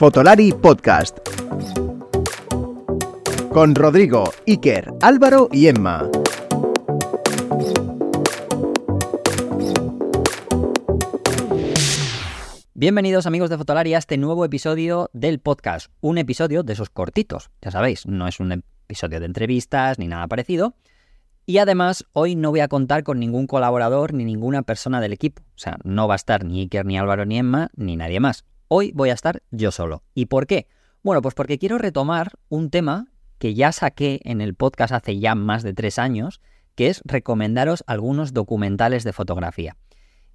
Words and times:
Fotolari 0.00 0.50
Podcast. 0.52 1.18
Con 3.52 3.74
Rodrigo, 3.74 4.32
Iker, 4.46 4.94
Álvaro 5.02 5.50
y 5.52 5.66
Emma. 5.66 6.08
Bienvenidos 12.72 13.26
amigos 13.26 13.50
de 13.50 13.58
Fotolari 13.58 13.92
a 13.92 13.98
este 13.98 14.16
nuevo 14.16 14.46
episodio 14.46 15.10
del 15.12 15.38
podcast. 15.38 15.92
Un 16.00 16.16
episodio 16.16 16.62
de 16.62 16.72
esos 16.72 16.88
cortitos, 16.88 17.50
ya 17.60 17.70
sabéis, 17.70 18.06
no 18.06 18.26
es 18.26 18.40
un 18.40 18.64
episodio 18.86 19.20
de 19.20 19.26
entrevistas 19.26 19.98
ni 19.98 20.08
nada 20.08 20.26
parecido. 20.28 20.76
Y 21.44 21.58
además, 21.58 22.06
hoy 22.14 22.36
no 22.36 22.48
voy 22.48 22.60
a 22.60 22.68
contar 22.68 23.02
con 23.02 23.20
ningún 23.20 23.46
colaborador 23.46 24.14
ni 24.14 24.24
ninguna 24.24 24.62
persona 24.62 25.02
del 25.02 25.12
equipo. 25.12 25.42
O 25.42 25.58
sea, 25.58 25.76
no 25.84 26.08
va 26.08 26.14
a 26.14 26.16
estar 26.16 26.46
ni 26.46 26.62
Iker, 26.62 26.86
ni 26.86 26.96
Álvaro, 26.96 27.26
ni 27.26 27.36
Emma, 27.36 27.68
ni 27.76 27.96
nadie 27.96 28.18
más. 28.18 28.46
Hoy 28.72 28.92
voy 28.94 29.10
a 29.10 29.14
estar 29.14 29.42
yo 29.50 29.72
solo. 29.72 30.04
¿Y 30.14 30.26
por 30.26 30.46
qué? 30.46 30.68
Bueno, 31.02 31.22
pues 31.22 31.34
porque 31.34 31.58
quiero 31.58 31.76
retomar 31.76 32.34
un 32.48 32.70
tema 32.70 33.08
que 33.38 33.54
ya 33.54 33.72
saqué 33.72 34.20
en 34.22 34.40
el 34.40 34.54
podcast 34.54 34.92
hace 34.92 35.18
ya 35.18 35.34
más 35.34 35.64
de 35.64 35.74
tres 35.74 35.98
años, 35.98 36.40
que 36.76 36.86
es 36.86 37.02
recomendaros 37.04 37.82
algunos 37.88 38.32
documentales 38.32 39.02
de 39.02 39.12
fotografía. 39.12 39.76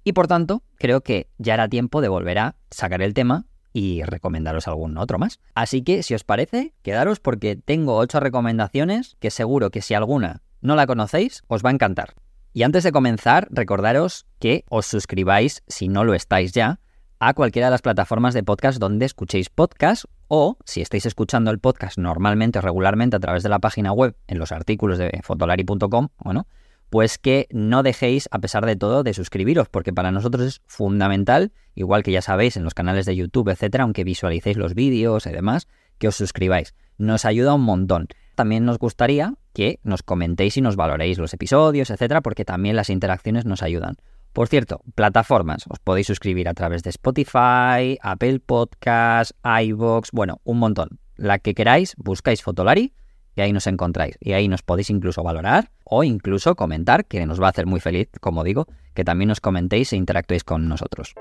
Y 0.04 0.12
por 0.12 0.26
tanto, 0.26 0.62
creo 0.74 1.00
que 1.00 1.30
ya 1.38 1.54
era 1.54 1.70
tiempo 1.70 2.02
de 2.02 2.08
volver 2.08 2.38
a 2.38 2.56
sacar 2.70 3.00
el 3.00 3.14
tema 3.14 3.46
y 3.72 4.02
recomendaros 4.02 4.68
algún 4.68 4.98
otro 4.98 5.18
más. 5.18 5.40
Así 5.54 5.80
que, 5.80 6.02
si 6.02 6.12
os 6.12 6.22
parece, 6.22 6.74
quedaros 6.82 7.20
porque 7.20 7.56
tengo 7.56 7.96
ocho 7.96 8.20
recomendaciones 8.20 9.16
que 9.18 9.30
seguro 9.30 9.70
que 9.70 9.80
si 9.80 9.94
alguna 9.94 10.42
no 10.60 10.76
la 10.76 10.86
conocéis, 10.86 11.42
os 11.46 11.64
va 11.64 11.70
a 11.70 11.72
encantar. 11.72 12.12
Y 12.52 12.64
antes 12.64 12.84
de 12.84 12.92
comenzar, 12.92 13.48
recordaros 13.50 14.26
que 14.38 14.66
os 14.68 14.84
suscribáis, 14.84 15.62
si 15.68 15.88
no 15.88 16.04
lo 16.04 16.12
estáis 16.12 16.52
ya, 16.52 16.80
a 17.18 17.34
cualquiera 17.34 17.68
de 17.68 17.72
las 17.72 17.82
plataformas 17.82 18.34
de 18.34 18.42
podcast 18.42 18.78
donde 18.78 19.06
escuchéis 19.06 19.48
podcast 19.48 20.04
o 20.28 20.58
si 20.64 20.82
estáis 20.82 21.06
escuchando 21.06 21.50
el 21.50 21.58
podcast 21.58 21.98
normalmente 21.98 22.58
o 22.58 22.62
regularmente 22.62 23.16
a 23.16 23.20
través 23.20 23.42
de 23.42 23.48
la 23.48 23.58
página 23.58 23.92
web 23.92 24.16
en 24.26 24.38
los 24.38 24.52
artículos 24.52 24.98
de 24.98 25.20
fotolari.com, 25.22 26.08
bueno, 26.18 26.46
pues 26.90 27.18
que 27.18 27.48
no 27.50 27.82
dejéis, 27.82 28.28
a 28.30 28.38
pesar 28.38 28.66
de 28.66 28.76
todo, 28.76 29.02
de 29.02 29.14
suscribiros, 29.14 29.68
porque 29.68 29.92
para 29.92 30.12
nosotros 30.12 30.46
es 30.46 30.62
fundamental, 30.66 31.52
igual 31.74 32.02
que 32.02 32.12
ya 32.12 32.22
sabéis 32.22 32.56
en 32.56 32.64
los 32.64 32.74
canales 32.74 33.06
de 33.06 33.16
YouTube, 33.16 33.48
etcétera, 33.48 33.84
aunque 33.84 34.04
visualicéis 34.04 34.56
los 34.56 34.74
vídeos 34.74 35.26
y 35.26 35.30
demás, 35.30 35.68
que 35.98 36.08
os 36.08 36.16
suscribáis. 36.16 36.74
Nos 36.98 37.24
ayuda 37.24 37.54
un 37.54 37.62
montón. 37.62 38.08
También 38.34 38.64
nos 38.64 38.78
gustaría 38.78 39.34
que 39.52 39.80
nos 39.82 40.02
comentéis 40.02 40.56
y 40.58 40.60
nos 40.60 40.76
valoréis 40.76 41.18
los 41.18 41.32
episodios, 41.32 41.90
etcétera, 41.90 42.20
porque 42.20 42.44
también 42.44 42.76
las 42.76 42.90
interacciones 42.90 43.46
nos 43.46 43.62
ayudan. 43.62 43.96
Por 44.36 44.48
cierto, 44.48 44.82
plataformas. 44.94 45.64
Os 45.66 45.78
podéis 45.78 46.08
suscribir 46.08 46.46
a 46.46 46.52
través 46.52 46.82
de 46.82 46.90
Spotify, 46.90 47.96
Apple 48.02 48.40
Podcasts, 48.40 49.34
iVoox, 49.42 50.10
bueno, 50.12 50.42
un 50.44 50.58
montón. 50.58 51.00
La 51.16 51.38
que 51.38 51.54
queráis, 51.54 51.94
buscáis 51.96 52.42
Fotolari 52.42 52.92
y 53.34 53.40
ahí 53.40 53.54
nos 53.54 53.66
encontráis. 53.66 54.18
Y 54.20 54.34
ahí 54.34 54.46
nos 54.46 54.60
podéis 54.60 54.90
incluso 54.90 55.22
valorar 55.22 55.70
o 55.84 56.04
incluso 56.04 56.54
comentar, 56.54 57.06
que 57.06 57.24
nos 57.24 57.40
va 57.40 57.46
a 57.46 57.48
hacer 57.48 57.64
muy 57.64 57.80
feliz, 57.80 58.10
como 58.20 58.44
digo, 58.44 58.66
que 58.92 59.04
también 59.04 59.28
nos 59.28 59.40
comentéis 59.40 59.94
e 59.94 59.96
interactuéis 59.96 60.44
con 60.44 60.68
nosotros. 60.68 61.14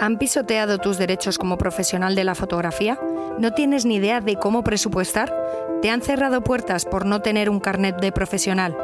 ¿Han 0.00 0.18
pisoteado 0.18 0.78
tus 0.78 0.98
derechos 0.98 1.36
como 1.36 1.58
profesional 1.58 2.14
de 2.14 2.22
la 2.22 2.36
fotografía? 2.36 2.96
¿No 3.40 3.54
tienes 3.54 3.84
ni 3.84 3.96
idea 3.96 4.20
de 4.20 4.36
cómo 4.36 4.62
presupuestar? 4.62 5.34
¿Te 5.82 5.90
han 5.90 6.00
cerrado 6.00 6.44
puertas 6.44 6.84
por 6.84 7.06
no 7.06 7.22
tener 7.22 7.50
un 7.50 7.58
carnet 7.58 7.96
de 8.00 8.12
profesional? 8.12 8.76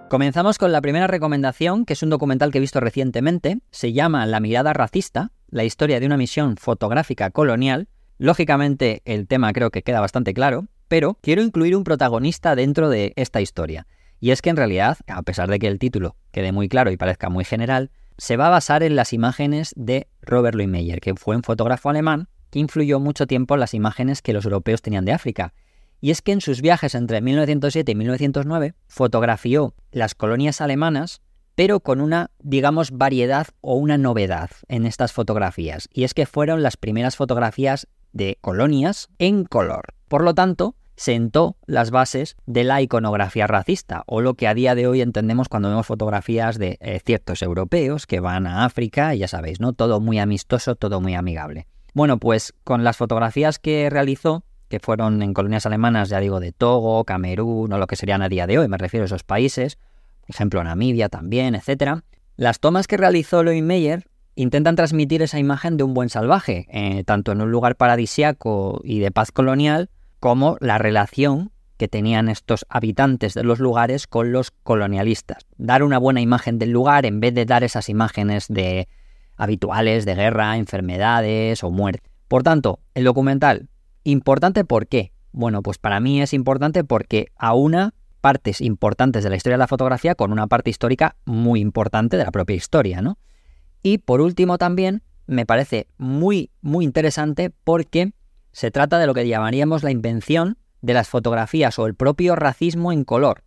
Comenzamos 0.09 0.57
con 0.57 0.71
la 0.71 0.81
primera 0.81 1.07
recomendación, 1.07 1.85
que 1.85 1.93
es 1.93 2.01
un 2.01 2.09
documental 2.09 2.51
que 2.51 2.57
he 2.57 2.61
visto 2.61 2.79
recientemente. 2.79 3.59
Se 3.69 3.93
llama 3.93 4.25
La 4.25 4.39
mirada 4.39 4.73
racista, 4.73 5.31
la 5.49 5.63
historia 5.63 5.99
de 5.99 6.07
una 6.07 6.17
misión 6.17 6.57
fotográfica 6.57 7.29
colonial. 7.29 7.87
Lógicamente 8.19 9.01
el 9.05 9.27
tema 9.27 9.53
creo 9.53 9.71
que 9.71 9.81
queda 9.81 10.01
bastante 10.01 10.33
claro, 10.33 10.67
pero 10.89 11.17
quiero 11.21 11.41
incluir 11.41 11.73
un 11.77 11.85
protagonista 11.85 12.53
dentro 12.53 12.89
de 12.89 13.13
esta 13.15 13.39
historia. 13.39 13.87
Y 14.19 14.31
es 14.31 14.41
que 14.41 14.49
en 14.49 14.57
realidad, 14.57 14.97
a 15.07 15.21
pesar 15.21 15.49
de 15.49 15.57
que 15.57 15.67
el 15.67 15.79
título 15.79 16.17
quede 16.31 16.51
muy 16.51 16.67
claro 16.67 16.91
y 16.91 16.97
parezca 16.97 17.29
muy 17.29 17.45
general, 17.45 17.91
se 18.17 18.35
va 18.35 18.47
a 18.47 18.51
basar 18.51 18.83
en 18.83 18.97
las 18.97 19.13
imágenes 19.13 19.73
de 19.77 20.09
Robert 20.21 20.55
Louis 20.55 20.67
Meyer, 20.67 20.99
que 20.99 21.15
fue 21.15 21.37
un 21.37 21.43
fotógrafo 21.43 21.89
alemán 21.89 22.27
que 22.49 22.59
influyó 22.59 22.99
mucho 22.99 23.25
tiempo 23.25 23.53
en 23.53 23.61
las 23.61 23.73
imágenes 23.73 24.21
que 24.21 24.33
los 24.33 24.43
europeos 24.43 24.81
tenían 24.81 25.05
de 25.05 25.13
África. 25.13 25.53
Y 26.01 26.11
es 26.11 26.21
que 26.21 26.33
en 26.33 26.41
sus 26.41 26.61
viajes 26.61 26.95
entre 26.95 27.21
1907 27.21 27.89
y 27.89 27.95
1909 27.95 28.73
fotografió 28.89 29.75
las 29.93 30.13
colonias 30.13 30.59
alemanas, 30.59 31.21
pero 31.55 31.79
con 31.79 32.01
una, 32.01 32.31
digamos, 32.39 32.91
variedad 32.91 33.47
o 33.61 33.75
una 33.75 33.97
novedad 33.97 34.49
en 34.67 34.85
estas 34.85 35.13
fotografías. 35.13 35.87
Y 35.93 36.03
es 36.03 36.13
que 36.13 36.25
fueron 36.25 36.63
las 36.63 36.75
primeras 36.75 37.15
fotografías 37.15 37.87
de 38.13 38.37
colonias 38.41 39.09
en 39.17 39.45
color. 39.45 39.93
Por 40.07 40.23
lo 40.23 40.33
tanto, 40.33 40.75
sentó 40.99 41.55
las 41.65 41.91
bases 41.91 42.35
de 42.45 42.65
la 42.65 42.81
iconografía 42.81 43.47
racista, 43.47 44.03
o 44.05 44.19
lo 44.19 44.33
que 44.33 44.47
a 44.47 44.53
día 44.53 44.75
de 44.75 44.85
hoy 44.85 45.01
entendemos 45.01 45.47
cuando 45.47 45.69
vemos 45.69 45.87
fotografías 45.87 46.59
de 46.59 46.77
eh, 46.81 46.99
ciertos 47.05 47.41
europeos 47.41 48.05
que 48.05 48.19
van 48.19 48.45
a 48.47 48.65
África, 48.65 49.15
y 49.15 49.19
ya 49.19 49.29
sabéis, 49.29 49.61
¿no? 49.61 49.71
Todo 49.71 50.01
muy 50.01 50.19
amistoso, 50.19 50.75
todo 50.75 50.99
muy 50.99 51.15
amigable. 51.15 51.67
Bueno, 51.93 52.19
pues 52.19 52.53
con 52.65 52.83
las 52.83 52.97
fotografías 52.97 53.59
que 53.59 53.89
realizó, 53.89 54.43
que 54.67 54.81
fueron 54.81 55.21
en 55.21 55.33
colonias 55.33 55.65
alemanas, 55.65 56.09
ya 56.09 56.19
digo, 56.19 56.41
de 56.41 56.51
Togo, 56.51 57.05
Camerún, 57.05 57.71
o 57.71 57.77
lo 57.77 57.87
que 57.87 57.95
serían 57.95 58.21
a 58.21 58.27
día 58.27 58.45
de 58.45 58.59
hoy, 58.59 58.67
me 58.67 58.77
refiero 58.77 59.05
a 59.05 59.07
esos 59.07 59.23
países, 59.23 59.77
por 60.21 60.35
ejemplo 60.35 60.63
Namibia 60.63 61.07
también, 61.07 61.55
etc. 61.55 62.01
Las 62.35 62.59
tomas 62.59 62.87
que 62.87 62.97
realizó 62.97 63.41
Louis 63.41 63.63
Meyer 63.63 64.08
intentan 64.41 64.77
transmitir 64.77 65.21
esa 65.21 65.37
imagen 65.37 65.75
de 65.75 65.83
un 65.83 65.93
buen 65.93 66.07
salvaje, 66.07 66.65
eh, 66.69 67.03
tanto 67.03 67.33
en 67.33 67.41
un 67.41 67.51
lugar 67.51 67.75
paradisiaco 67.75 68.79
y 68.85 68.99
de 68.99 69.11
paz 69.11 69.33
colonial, 69.33 69.89
como 70.21 70.55
la 70.61 70.77
relación 70.77 71.51
que 71.75 71.89
tenían 71.89 72.29
estos 72.29 72.65
habitantes 72.69 73.33
de 73.33 73.43
los 73.43 73.59
lugares 73.59 74.07
con 74.07 74.31
los 74.31 74.51
colonialistas. 74.51 75.45
Dar 75.57 75.83
una 75.83 75.97
buena 75.97 76.21
imagen 76.21 76.57
del 76.57 76.71
lugar 76.71 77.05
en 77.05 77.19
vez 77.19 77.33
de 77.33 77.45
dar 77.45 77.65
esas 77.65 77.89
imágenes 77.89 78.47
de 78.47 78.87
habituales 79.35 80.05
de 80.05 80.15
guerra, 80.15 80.55
enfermedades 80.55 81.61
o 81.61 81.69
muerte. 81.69 82.09
Por 82.29 82.43
tanto, 82.43 82.79
el 82.93 83.03
documental, 83.03 83.67
importante 84.05 84.63
¿por 84.63 84.87
qué? 84.87 85.11
Bueno, 85.33 85.61
pues 85.61 85.77
para 85.77 85.99
mí 85.99 86.21
es 86.21 86.33
importante 86.33 86.85
porque 86.85 87.27
aúna 87.35 87.93
partes 88.21 88.61
importantes 88.61 89.25
de 89.25 89.31
la 89.31 89.35
historia 89.35 89.55
de 89.55 89.63
la 89.63 89.67
fotografía 89.67 90.15
con 90.15 90.31
una 90.31 90.47
parte 90.47 90.69
histórica 90.69 91.17
muy 91.25 91.59
importante 91.59 92.15
de 92.15 92.23
la 92.23 92.31
propia 92.31 92.55
historia, 92.55 93.01
¿no? 93.01 93.17
Y 93.81 93.99
por 93.99 94.21
último 94.21 94.57
también 94.57 95.03
me 95.27 95.45
parece 95.45 95.87
muy, 95.97 96.49
muy 96.61 96.85
interesante 96.85 97.51
porque 97.63 98.13
se 98.51 98.71
trata 98.71 98.99
de 98.99 99.07
lo 99.07 99.13
que 99.13 99.27
llamaríamos 99.27 99.83
la 99.83 99.91
invención 99.91 100.57
de 100.81 100.93
las 100.93 101.07
fotografías 101.07 101.77
o 101.79 101.85
el 101.85 101.95
propio 101.95 102.35
racismo 102.35 102.91
en 102.91 103.03
color, 103.03 103.43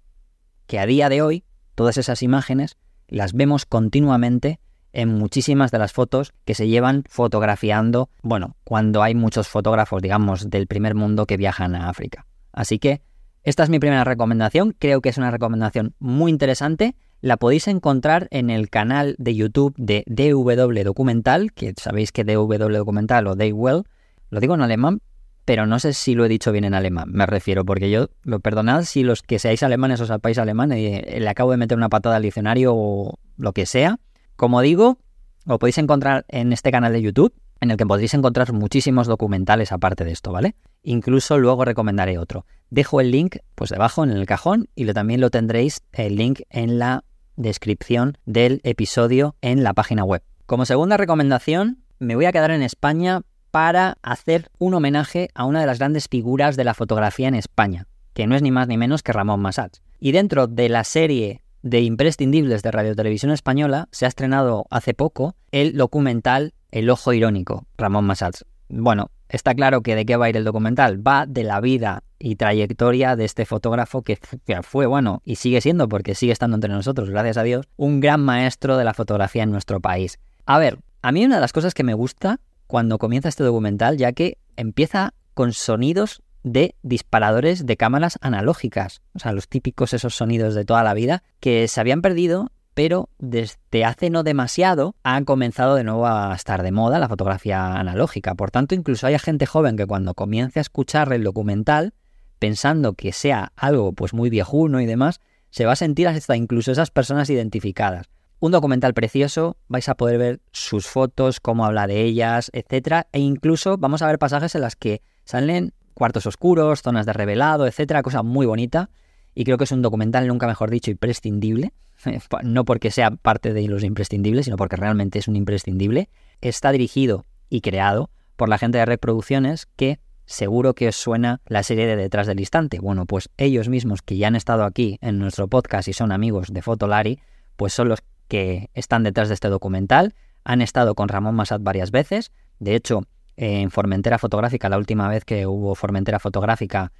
que 0.66 0.78
a 0.78 0.86
día 0.86 1.08
de 1.08 1.22
hoy 1.22 1.44
todas 1.74 1.96
esas 1.96 2.22
imágenes 2.22 2.76
las 3.08 3.32
vemos 3.32 3.66
continuamente 3.66 4.60
en 4.92 5.08
muchísimas 5.08 5.70
de 5.70 5.78
las 5.78 5.92
fotos 5.92 6.32
que 6.44 6.54
se 6.54 6.68
llevan 6.68 7.04
fotografiando, 7.08 8.10
bueno, 8.22 8.56
cuando 8.64 9.02
hay 9.02 9.14
muchos 9.14 9.48
fotógrafos, 9.48 10.02
digamos, 10.02 10.50
del 10.50 10.66
primer 10.66 10.94
mundo 10.94 11.26
que 11.26 11.36
viajan 11.36 11.74
a 11.74 11.88
África. 11.88 12.26
Así 12.52 12.78
que 12.78 13.02
esta 13.44 13.62
es 13.64 13.70
mi 13.70 13.78
primera 13.78 14.04
recomendación, 14.04 14.74
creo 14.78 15.00
que 15.00 15.08
es 15.08 15.18
una 15.18 15.30
recomendación 15.30 15.94
muy 15.98 16.30
interesante, 16.30 16.94
la 17.20 17.36
podéis 17.36 17.68
encontrar 17.68 18.28
en 18.30 18.50
el 18.50 18.70
canal 18.70 19.16
de 19.18 19.34
YouTube 19.34 19.74
de 19.76 20.04
DW 20.06 20.84
Documental, 20.84 21.52
que 21.52 21.74
sabéis 21.76 22.12
que 22.12 22.24
DW 22.24 22.68
Documental 22.68 23.26
o 23.26 23.34
Well 23.34 23.84
lo 24.30 24.40
digo 24.40 24.54
en 24.54 24.62
alemán, 24.62 25.02
pero 25.44 25.66
no 25.66 25.78
sé 25.78 25.92
si 25.92 26.14
lo 26.14 26.24
he 26.24 26.28
dicho 26.28 26.52
bien 26.52 26.64
en 26.64 26.74
alemán, 26.74 27.10
me 27.12 27.26
refiero, 27.26 27.64
porque 27.64 27.90
yo, 27.90 28.08
lo 28.22 28.40
perdonad 28.40 28.84
si 28.84 29.02
los 29.02 29.22
que 29.22 29.38
seáis 29.38 29.62
alemanes 29.62 30.00
o 30.00 30.18
país 30.20 30.38
alemán, 30.38 30.72
eh, 30.72 31.18
le 31.20 31.28
acabo 31.28 31.50
de 31.50 31.56
meter 31.56 31.76
una 31.76 31.88
patada 31.88 32.16
al 32.16 32.22
diccionario 32.22 32.72
o 32.74 33.18
lo 33.36 33.52
que 33.52 33.66
sea. 33.66 33.98
Como 34.36 34.60
digo, 34.60 34.98
lo 35.44 35.58
podéis 35.58 35.78
encontrar 35.78 36.24
en 36.28 36.52
este 36.52 36.70
canal 36.70 36.92
de 36.92 37.02
YouTube, 37.02 37.34
en 37.60 37.70
el 37.70 37.76
que 37.76 37.86
podréis 37.86 38.14
encontrar 38.14 38.52
muchísimos 38.52 39.06
documentales 39.06 39.72
aparte 39.72 40.04
de 40.04 40.12
esto, 40.12 40.32
¿vale? 40.32 40.54
Incluso 40.82 41.38
luego 41.38 41.64
recomendaré 41.64 42.18
otro. 42.18 42.46
Dejo 42.70 43.00
el 43.00 43.10
link 43.10 43.36
pues 43.54 43.70
debajo 43.70 44.04
en 44.04 44.10
el 44.10 44.26
cajón 44.26 44.68
y 44.74 44.84
lo, 44.84 44.94
también 44.94 45.20
lo 45.20 45.30
tendréis 45.30 45.82
el 45.92 46.16
link 46.16 46.40
en 46.50 46.78
la 46.78 47.04
descripción 47.36 48.18
del 48.26 48.60
episodio 48.64 49.36
en 49.40 49.62
la 49.62 49.74
página 49.74 50.04
web. 50.04 50.22
Como 50.46 50.66
segunda 50.66 50.96
recomendación, 50.96 51.82
me 51.98 52.16
voy 52.16 52.24
a 52.24 52.32
quedar 52.32 52.50
en 52.50 52.62
España 52.62 53.22
para 53.50 53.98
hacer 54.02 54.50
un 54.58 54.74
homenaje 54.74 55.28
a 55.34 55.44
una 55.44 55.60
de 55.60 55.66
las 55.66 55.78
grandes 55.78 56.08
figuras 56.08 56.56
de 56.56 56.64
la 56.64 56.74
fotografía 56.74 57.28
en 57.28 57.34
España, 57.34 57.86
que 58.14 58.26
no 58.26 58.34
es 58.34 58.42
ni 58.42 58.50
más 58.50 58.66
ni 58.66 58.76
menos 58.76 59.02
que 59.02 59.12
Ramón 59.12 59.40
Massats. 59.40 59.82
Y 60.00 60.12
dentro 60.12 60.46
de 60.46 60.68
la 60.68 60.84
serie 60.84 61.42
de 61.62 61.80
imprescindibles 61.80 62.62
de 62.62 62.70
Radio 62.70 62.96
Televisión 62.96 63.30
Española 63.30 63.88
se 63.92 64.04
ha 64.04 64.08
estrenado 64.08 64.66
hace 64.70 64.94
poco 64.94 65.36
el 65.52 65.76
documental 65.76 66.54
El 66.70 66.90
Ojo 66.90 67.12
Irónico, 67.12 67.66
Ramón 67.76 68.04
Massats. 68.04 68.44
Bueno, 68.74 69.10
está 69.28 69.54
claro 69.54 69.82
que 69.82 69.94
de 69.94 70.06
qué 70.06 70.16
va 70.16 70.24
a 70.24 70.28
ir 70.30 70.36
el 70.38 70.44
documental. 70.44 71.06
Va 71.06 71.26
de 71.26 71.44
la 71.44 71.60
vida 71.60 72.04
y 72.18 72.36
trayectoria 72.36 73.16
de 73.16 73.26
este 73.26 73.44
fotógrafo 73.44 74.00
que 74.00 74.18
fue, 74.62 74.86
bueno, 74.86 75.20
y 75.26 75.36
sigue 75.36 75.60
siendo, 75.60 75.90
porque 75.90 76.14
sigue 76.14 76.32
estando 76.32 76.54
entre 76.54 76.72
nosotros, 76.72 77.10
gracias 77.10 77.36
a 77.36 77.42
Dios, 77.42 77.66
un 77.76 78.00
gran 78.00 78.22
maestro 78.22 78.78
de 78.78 78.84
la 78.84 78.94
fotografía 78.94 79.42
en 79.42 79.50
nuestro 79.50 79.80
país. 79.80 80.18
A 80.46 80.58
ver, 80.58 80.78
a 81.02 81.12
mí 81.12 81.22
una 81.22 81.34
de 81.34 81.42
las 81.42 81.52
cosas 81.52 81.74
que 81.74 81.84
me 81.84 81.92
gusta 81.92 82.40
cuando 82.66 82.96
comienza 82.96 83.28
este 83.28 83.44
documental, 83.44 83.98
ya 83.98 84.12
que 84.12 84.38
empieza 84.56 85.12
con 85.34 85.52
sonidos 85.52 86.22
de 86.42 86.74
disparadores 86.82 87.66
de 87.66 87.76
cámaras 87.76 88.18
analógicas, 88.22 89.02
o 89.14 89.18
sea, 89.18 89.32
los 89.32 89.48
típicos 89.48 89.92
esos 89.92 90.14
sonidos 90.14 90.54
de 90.54 90.64
toda 90.64 90.82
la 90.82 90.94
vida 90.94 91.22
que 91.40 91.68
se 91.68 91.78
habían 91.78 92.00
perdido, 92.00 92.50
pero 92.74 93.08
desde 93.18 93.84
hace 93.84 94.10
no 94.10 94.22
demasiado 94.22 94.94
ha 95.02 95.22
comenzado 95.22 95.74
de 95.74 95.84
nuevo 95.84 96.06
a 96.06 96.34
estar 96.34 96.62
de 96.62 96.72
moda 96.72 96.98
la 96.98 97.08
fotografía 97.08 97.74
analógica. 97.74 98.34
Por 98.34 98.50
tanto, 98.50 98.74
incluso 98.74 99.06
hay 99.06 99.18
gente 99.18 99.46
joven 99.46 99.76
que 99.76 99.86
cuando 99.86 100.14
comience 100.14 100.58
a 100.58 100.62
escuchar 100.62 101.12
el 101.12 101.24
documental, 101.24 101.94
pensando 102.38 102.94
que 102.94 103.12
sea 103.12 103.52
algo 103.56 103.92
pues 103.92 104.14
muy 104.14 104.30
viejuno 104.30 104.80
y 104.80 104.86
demás, 104.86 105.20
se 105.50 105.66
va 105.66 105.72
a 105.72 105.76
sentir 105.76 106.08
hasta 106.08 106.36
incluso 106.36 106.72
esas 106.72 106.90
personas 106.90 107.28
identificadas. 107.30 108.08
Un 108.40 108.50
documental 108.50 108.94
precioso, 108.94 109.56
vais 109.68 109.88
a 109.88 109.94
poder 109.94 110.18
ver 110.18 110.40
sus 110.50 110.86
fotos, 110.86 111.38
cómo 111.38 111.64
habla 111.64 111.86
de 111.86 112.00
ellas, 112.02 112.50
etcétera, 112.52 113.06
e 113.12 113.20
incluso 113.20 113.78
vamos 113.78 114.02
a 114.02 114.08
ver 114.08 114.18
pasajes 114.18 114.54
en 114.56 114.62
las 114.62 114.74
que 114.74 115.02
salen 115.24 115.74
cuartos 115.94 116.26
oscuros, 116.26 116.82
zonas 116.82 117.06
de 117.06 117.12
revelado, 117.12 117.66
etcétera, 117.66 118.02
cosa 118.02 118.22
muy 118.22 118.46
bonita. 118.46 118.90
Y 119.34 119.44
creo 119.44 119.58
que 119.58 119.64
es 119.64 119.72
un 119.72 119.82
documental, 119.82 120.26
nunca 120.26 120.46
mejor 120.46 120.70
dicho, 120.70 120.90
imprescindible. 120.90 121.72
no 122.42 122.64
porque 122.64 122.90
sea 122.90 123.10
parte 123.10 123.52
de 123.52 123.66
los 123.68 123.84
imprescindibles, 123.84 124.46
sino 124.46 124.56
porque 124.56 124.76
realmente 124.76 125.18
es 125.18 125.28
un 125.28 125.36
imprescindible. 125.36 126.08
Está 126.40 126.72
dirigido 126.72 127.24
y 127.48 127.60
creado 127.60 128.10
por 128.36 128.48
la 128.48 128.58
gente 128.58 128.78
de 128.78 128.86
Reproducciones 128.86 129.66
que 129.76 130.00
seguro 130.24 130.74
que 130.74 130.88
os 130.88 130.96
suena 130.96 131.40
la 131.46 131.62
serie 131.62 131.86
de 131.86 131.96
Detrás 131.96 132.26
del 132.26 132.40
Instante. 132.40 132.78
Bueno, 132.80 133.06
pues 133.06 133.28
ellos 133.36 133.68
mismos 133.68 134.02
que 134.02 134.16
ya 134.16 134.28
han 134.28 134.36
estado 134.36 134.64
aquí 134.64 134.98
en 135.00 135.18
nuestro 135.18 135.48
podcast 135.48 135.88
y 135.88 135.92
son 135.92 136.12
amigos 136.12 136.48
de 136.52 136.62
Fotolari, 136.62 137.20
pues 137.56 137.72
son 137.72 137.88
los 137.88 138.00
que 138.28 138.70
están 138.74 139.02
detrás 139.02 139.28
de 139.28 139.34
este 139.34 139.48
documental. 139.48 140.14
Han 140.44 140.62
estado 140.62 140.94
con 140.94 141.08
Ramón 141.08 141.34
Massad 141.34 141.60
varias 141.60 141.90
veces. 141.90 142.32
De 142.58 142.74
hecho, 142.74 143.02
en 143.36 143.70
Formentera 143.70 144.18
Fotográfica, 144.18 144.68
la 144.68 144.78
última 144.78 145.08
vez 145.08 145.24
que 145.24 145.46
hubo 145.46 145.74
Formentera 145.74 146.18
Fotográfica, 146.18 146.92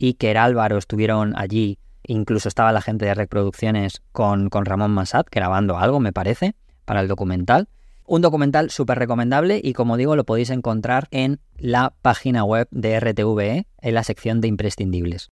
y 0.00 0.14
que 0.14 0.36
Álvaro 0.36 0.78
estuvieron 0.78 1.34
allí, 1.36 1.78
incluso 2.06 2.48
estaba 2.48 2.72
la 2.72 2.82
gente 2.82 3.04
de 3.04 3.14
reproducciones 3.14 4.02
con, 4.12 4.48
con 4.48 4.64
Ramón 4.64 4.92
Massad 4.92 5.26
grabando 5.30 5.78
algo, 5.78 6.00
me 6.00 6.12
parece, 6.12 6.54
para 6.84 7.00
el 7.00 7.08
documental. 7.08 7.68
Un 8.06 8.22
documental 8.22 8.70
súper 8.70 8.98
recomendable 8.98 9.60
y 9.62 9.72
como 9.72 9.96
digo 9.96 10.16
lo 10.16 10.24
podéis 10.24 10.50
encontrar 10.50 11.06
en 11.12 11.40
la 11.56 11.94
página 12.02 12.42
web 12.44 12.66
de 12.70 12.98
RTVE 12.98 13.66
en 13.80 13.94
la 13.94 14.02
sección 14.02 14.40
de 14.40 14.48
imprescindibles. 14.48 15.28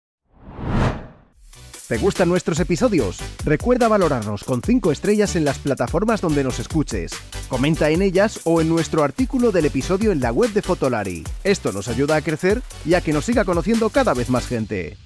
¿Te 1.88 1.98
gustan 1.98 2.30
nuestros 2.30 2.60
episodios? 2.60 3.20
Recuerda 3.44 3.90
valorarnos 3.90 4.44
con 4.46 4.64
5 4.64 4.92
estrellas 4.92 5.36
en 5.36 5.46
las 5.46 5.60
plataformas 5.60 6.22
donde 6.22 6.44
nos 6.44 6.58
escuches. 6.60 7.12
Comenta 7.50 7.90
en 7.90 8.02
ellas 8.02 8.40
o 8.46 8.62
en 8.62 8.70
nuestro 8.70 9.04
artículo 9.04 9.52
del 9.52 9.66
episodio 9.66 10.12
en 10.12 10.22
la 10.22 10.32
web 10.32 10.52
de 10.54 10.62
Fotolari. 10.62 11.24
Esto 11.44 11.72
nos 11.74 11.90
ayuda 11.90 12.16
a 12.16 12.22
crecer 12.22 12.64
y 12.86 12.94
a 12.94 13.02
que 13.02 13.14
nos 13.14 13.26
siga 13.26 13.46
conociendo 13.46 13.90
cada 13.90 14.14
vez 14.14 14.30
más 14.30 14.48
gente. 14.48 14.98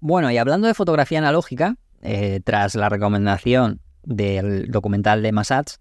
Bueno, 0.00 0.30
y 0.30 0.38
hablando 0.38 0.66
de 0.68 0.74
fotografía 0.74 1.18
analógica, 1.18 1.76
eh, 2.02 2.40
tras 2.44 2.74
la 2.74 2.88
recomendación 2.88 3.80
del 4.04 4.70
documental 4.70 5.22
de 5.22 5.32
Massats, 5.32 5.80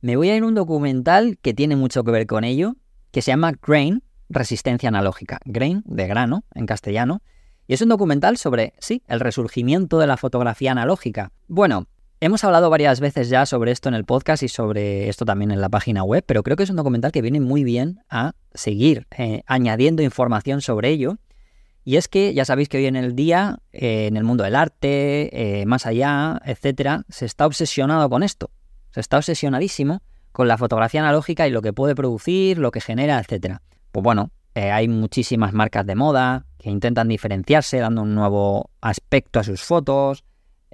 me 0.00 0.16
voy 0.16 0.30
a 0.30 0.36
ir 0.36 0.42
a 0.42 0.46
un 0.46 0.54
documental 0.54 1.38
que 1.42 1.54
tiene 1.54 1.74
mucho 1.74 2.04
que 2.04 2.12
ver 2.12 2.26
con 2.26 2.44
ello, 2.44 2.76
que 3.10 3.22
se 3.22 3.32
llama 3.32 3.52
Grain, 3.60 4.02
Resistencia 4.28 4.88
Analógica. 4.88 5.40
Grain, 5.44 5.82
de 5.84 6.06
grano, 6.06 6.44
en 6.54 6.66
castellano. 6.66 7.22
Y 7.66 7.74
es 7.74 7.82
un 7.82 7.88
documental 7.88 8.36
sobre, 8.36 8.74
sí, 8.78 9.02
el 9.08 9.20
resurgimiento 9.20 9.98
de 9.98 10.06
la 10.06 10.16
fotografía 10.16 10.72
analógica. 10.72 11.32
Bueno, 11.48 11.86
hemos 12.20 12.44
hablado 12.44 12.70
varias 12.70 13.00
veces 13.00 13.28
ya 13.28 13.46
sobre 13.46 13.72
esto 13.72 13.88
en 13.88 13.96
el 13.96 14.04
podcast 14.04 14.42
y 14.42 14.48
sobre 14.48 15.08
esto 15.08 15.24
también 15.24 15.50
en 15.50 15.60
la 15.60 15.68
página 15.68 16.04
web, 16.04 16.22
pero 16.26 16.42
creo 16.42 16.56
que 16.56 16.62
es 16.62 16.70
un 16.70 16.76
documental 16.76 17.10
que 17.10 17.22
viene 17.22 17.40
muy 17.40 17.64
bien 17.64 18.00
a 18.08 18.34
seguir 18.54 19.06
eh, 19.18 19.42
añadiendo 19.46 20.02
información 20.02 20.60
sobre 20.60 20.90
ello. 20.90 21.18
Y 21.86 21.98
es 21.98 22.08
que 22.08 22.34
ya 22.34 22.44
sabéis 22.44 22.68
que 22.68 22.78
hoy 22.78 22.86
en 22.86 22.96
el 22.96 23.14
día, 23.14 23.60
eh, 23.72 24.08
en 24.08 24.16
el 24.16 24.24
mundo 24.24 24.42
del 24.42 24.56
arte, 24.56 25.60
eh, 25.60 25.66
más 25.66 25.86
allá, 25.86 26.40
etcétera, 26.44 27.04
se 27.08 27.26
está 27.26 27.46
obsesionado 27.46 28.10
con 28.10 28.24
esto. 28.24 28.50
Se 28.90 28.98
está 28.98 29.18
obsesionadísimo 29.18 30.02
con 30.32 30.48
la 30.48 30.58
fotografía 30.58 31.00
analógica 31.00 31.46
y 31.46 31.52
lo 31.52 31.62
que 31.62 31.72
puede 31.72 31.94
producir, 31.94 32.58
lo 32.58 32.72
que 32.72 32.80
genera, 32.80 33.20
etcétera. 33.20 33.62
Pues 33.92 34.02
bueno, 34.02 34.32
eh, 34.56 34.72
hay 34.72 34.88
muchísimas 34.88 35.52
marcas 35.52 35.86
de 35.86 35.94
moda 35.94 36.46
que 36.58 36.70
intentan 36.70 37.06
diferenciarse 37.06 37.78
dando 37.78 38.02
un 38.02 38.16
nuevo 38.16 38.68
aspecto 38.80 39.38
a 39.38 39.44
sus 39.44 39.62
fotos 39.62 40.24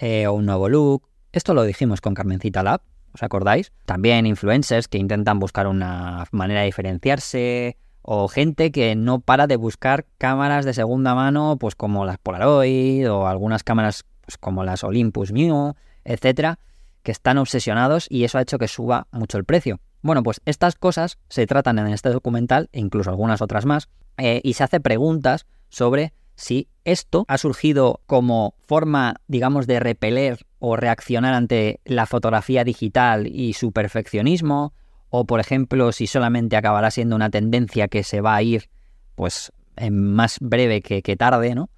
o 0.00 0.32
un 0.32 0.46
nuevo 0.46 0.70
look. 0.70 1.10
Esto 1.30 1.52
lo 1.52 1.62
dijimos 1.64 2.00
con 2.00 2.14
Carmencita 2.14 2.62
Lab, 2.62 2.80
¿os 3.12 3.22
acordáis? 3.22 3.70
También 3.84 4.24
influencers 4.24 4.88
que 4.88 4.96
intentan 4.96 5.38
buscar 5.38 5.66
una 5.66 6.26
manera 6.32 6.60
de 6.60 6.66
diferenciarse 6.66 7.76
o 8.02 8.28
gente 8.28 8.72
que 8.72 8.94
no 8.96 9.20
para 9.20 9.46
de 9.46 9.56
buscar 9.56 10.04
cámaras 10.18 10.64
de 10.64 10.74
segunda 10.74 11.14
mano, 11.14 11.56
pues 11.58 11.74
como 11.74 12.04
las 12.04 12.18
Polaroid 12.18 13.10
o 13.10 13.26
algunas 13.26 13.62
cámaras 13.64 14.04
pues, 14.22 14.36
como 14.38 14.64
las 14.64 14.84
Olympus 14.84 15.32
Mio, 15.32 15.76
etcétera, 16.04 16.58
que 17.02 17.12
están 17.12 17.38
obsesionados 17.38 18.06
y 18.08 18.24
eso 18.24 18.38
ha 18.38 18.42
hecho 18.42 18.58
que 18.58 18.68
suba 18.68 19.06
mucho 19.10 19.38
el 19.38 19.44
precio. 19.44 19.80
Bueno, 20.02 20.22
pues 20.22 20.40
estas 20.46 20.74
cosas 20.74 21.18
se 21.28 21.46
tratan 21.46 21.78
en 21.78 21.88
este 21.88 22.08
documental, 22.08 22.68
e 22.72 22.80
incluso 22.80 23.10
algunas 23.10 23.40
otras 23.40 23.66
más, 23.66 23.88
eh, 24.18 24.40
y 24.42 24.54
se 24.54 24.64
hace 24.64 24.80
preguntas 24.80 25.46
sobre 25.68 26.12
si 26.34 26.68
esto 26.84 27.24
ha 27.28 27.38
surgido 27.38 28.00
como 28.06 28.54
forma, 28.66 29.16
digamos, 29.28 29.66
de 29.66 29.78
repeler 29.78 30.44
o 30.58 30.76
reaccionar 30.76 31.34
ante 31.34 31.80
la 31.84 32.06
fotografía 32.06 32.64
digital 32.64 33.28
y 33.28 33.52
su 33.52 33.70
perfeccionismo, 33.72 34.72
o 35.14 35.26
por 35.26 35.40
ejemplo, 35.40 35.92
si 35.92 36.06
solamente 36.06 36.56
acabará 36.56 36.90
siendo 36.90 37.14
una 37.14 37.28
tendencia 37.28 37.86
que 37.86 38.02
se 38.02 38.22
va 38.22 38.34
a 38.34 38.42
ir, 38.42 38.70
pues, 39.14 39.52
en 39.76 40.14
más 40.14 40.38
breve 40.40 40.80
que, 40.80 41.02
que 41.02 41.16
tarde, 41.16 41.54
¿no? 41.54 41.68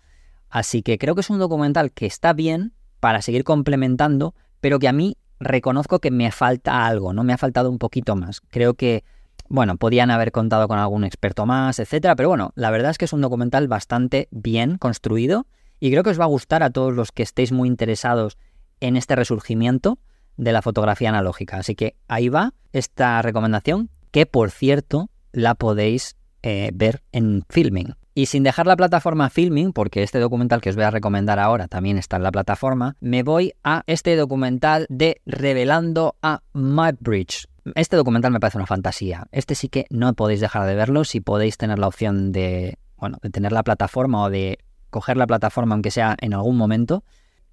Así 0.48 0.82
que 0.82 0.98
creo 0.98 1.16
que 1.16 1.22
es 1.22 1.30
un 1.30 1.40
documental 1.40 1.90
que 1.90 2.06
está 2.06 2.32
bien 2.32 2.74
para 3.00 3.22
seguir 3.22 3.42
complementando, 3.42 4.36
pero 4.60 4.78
que 4.78 4.86
a 4.86 4.92
mí 4.92 5.16
reconozco 5.40 5.98
que 5.98 6.12
me 6.12 6.30
falta 6.30 6.86
algo, 6.86 7.12
¿no? 7.12 7.24
Me 7.24 7.32
ha 7.32 7.36
faltado 7.36 7.72
un 7.72 7.80
poquito 7.80 8.14
más. 8.14 8.40
Creo 8.50 8.74
que, 8.74 9.02
bueno, 9.48 9.78
podían 9.78 10.12
haber 10.12 10.30
contado 10.30 10.68
con 10.68 10.78
algún 10.78 11.02
experto 11.02 11.44
más, 11.44 11.80
etcétera, 11.80 12.14
pero 12.14 12.28
bueno, 12.28 12.52
la 12.54 12.70
verdad 12.70 12.92
es 12.92 12.98
que 12.98 13.06
es 13.06 13.12
un 13.12 13.20
documental 13.20 13.66
bastante 13.66 14.28
bien 14.30 14.78
construido 14.78 15.48
y 15.80 15.90
creo 15.90 16.04
que 16.04 16.10
os 16.10 16.20
va 16.20 16.24
a 16.24 16.28
gustar 16.28 16.62
a 16.62 16.70
todos 16.70 16.94
los 16.94 17.10
que 17.10 17.24
estéis 17.24 17.50
muy 17.50 17.66
interesados 17.66 18.38
en 18.78 18.96
este 18.96 19.16
resurgimiento 19.16 19.98
de 20.36 20.52
la 20.52 20.62
fotografía 20.62 21.08
analógica. 21.08 21.58
Así 21.58 21.74
que 21.74 21.96
ahí 22.08 22.28
va 22.28 22.54
esta 22.72 23.22
recomendación, 23.22 23.90
que 24.10 24.26
por 24.26 24.50
cierto 24.50 25.10
la 25.32 25.54
podéis 25.54 26.16
eh, 26.42 26.70
ver 26.74 27.02
en 27.12 27.44
Filming. 27.48 27.94
Y 28.16 28.26
sin 28.26 28.44
dejar 28.44 28.66
la 28.66 28.76
plataforma 28.76 29.28
Filming, 29.28 29.72
porque 29.72 30.04
este 30.04 30.20
documental 30.20 30.60
que 30.60 30.70
os 30.70 30.76
voy 30.76 30.84
a 30.84 30.90
recomendar 30.90 31.40
ahora 31.40 31.66
también 31.66 31.98
está 31.98 32.16
en 32.16 32.22
la 32.22 32.30
plataforma, 32.30 32.96
me 33.00 33.24
voy 33.24 33.54
a 33.64 33.82
este 33.88 34.14
documental 34.14 34.86
de 34.88 35.20
Revelando 35.26 36.14
a 36.22 36.42
Mudbridge. 36.52 37.48
Este 37.74 37.96
documental 37.96 38.30
me 38.30 38.38
parece 38.38 38.58
una 38.58 38.66
fantasía. 38.66 39.26
Este 39.32 39.56
sí 39.56 39.68
que 39.68 39.86
no 39.90 40.12
podéis 40.14 40.40
dejar 40.40 40.66
de 40.66 40.76
verlo 40.76 41.04
si 41.04 41.20
podéis 41.20 41.56
tener 41.56 41.78
la 41.80 41.88
opción 41.88 42.30
de, 42.30 42.78
bueno, 42.96 43.18
de 43.20 43.30
tener 43.30 43.50
la 43.50 43.64
plataforma 43.64 44.22
o 44.22 44.30
de 44.30 44.58
coger 44.90 45.16
la 45.16 45.26
plataforma 45.26 45.74
aunque 45.74 45.90
sea 45.90 46.16
en 46.20 46.34
algún 46.34 46.56
momento. 46.56 47.02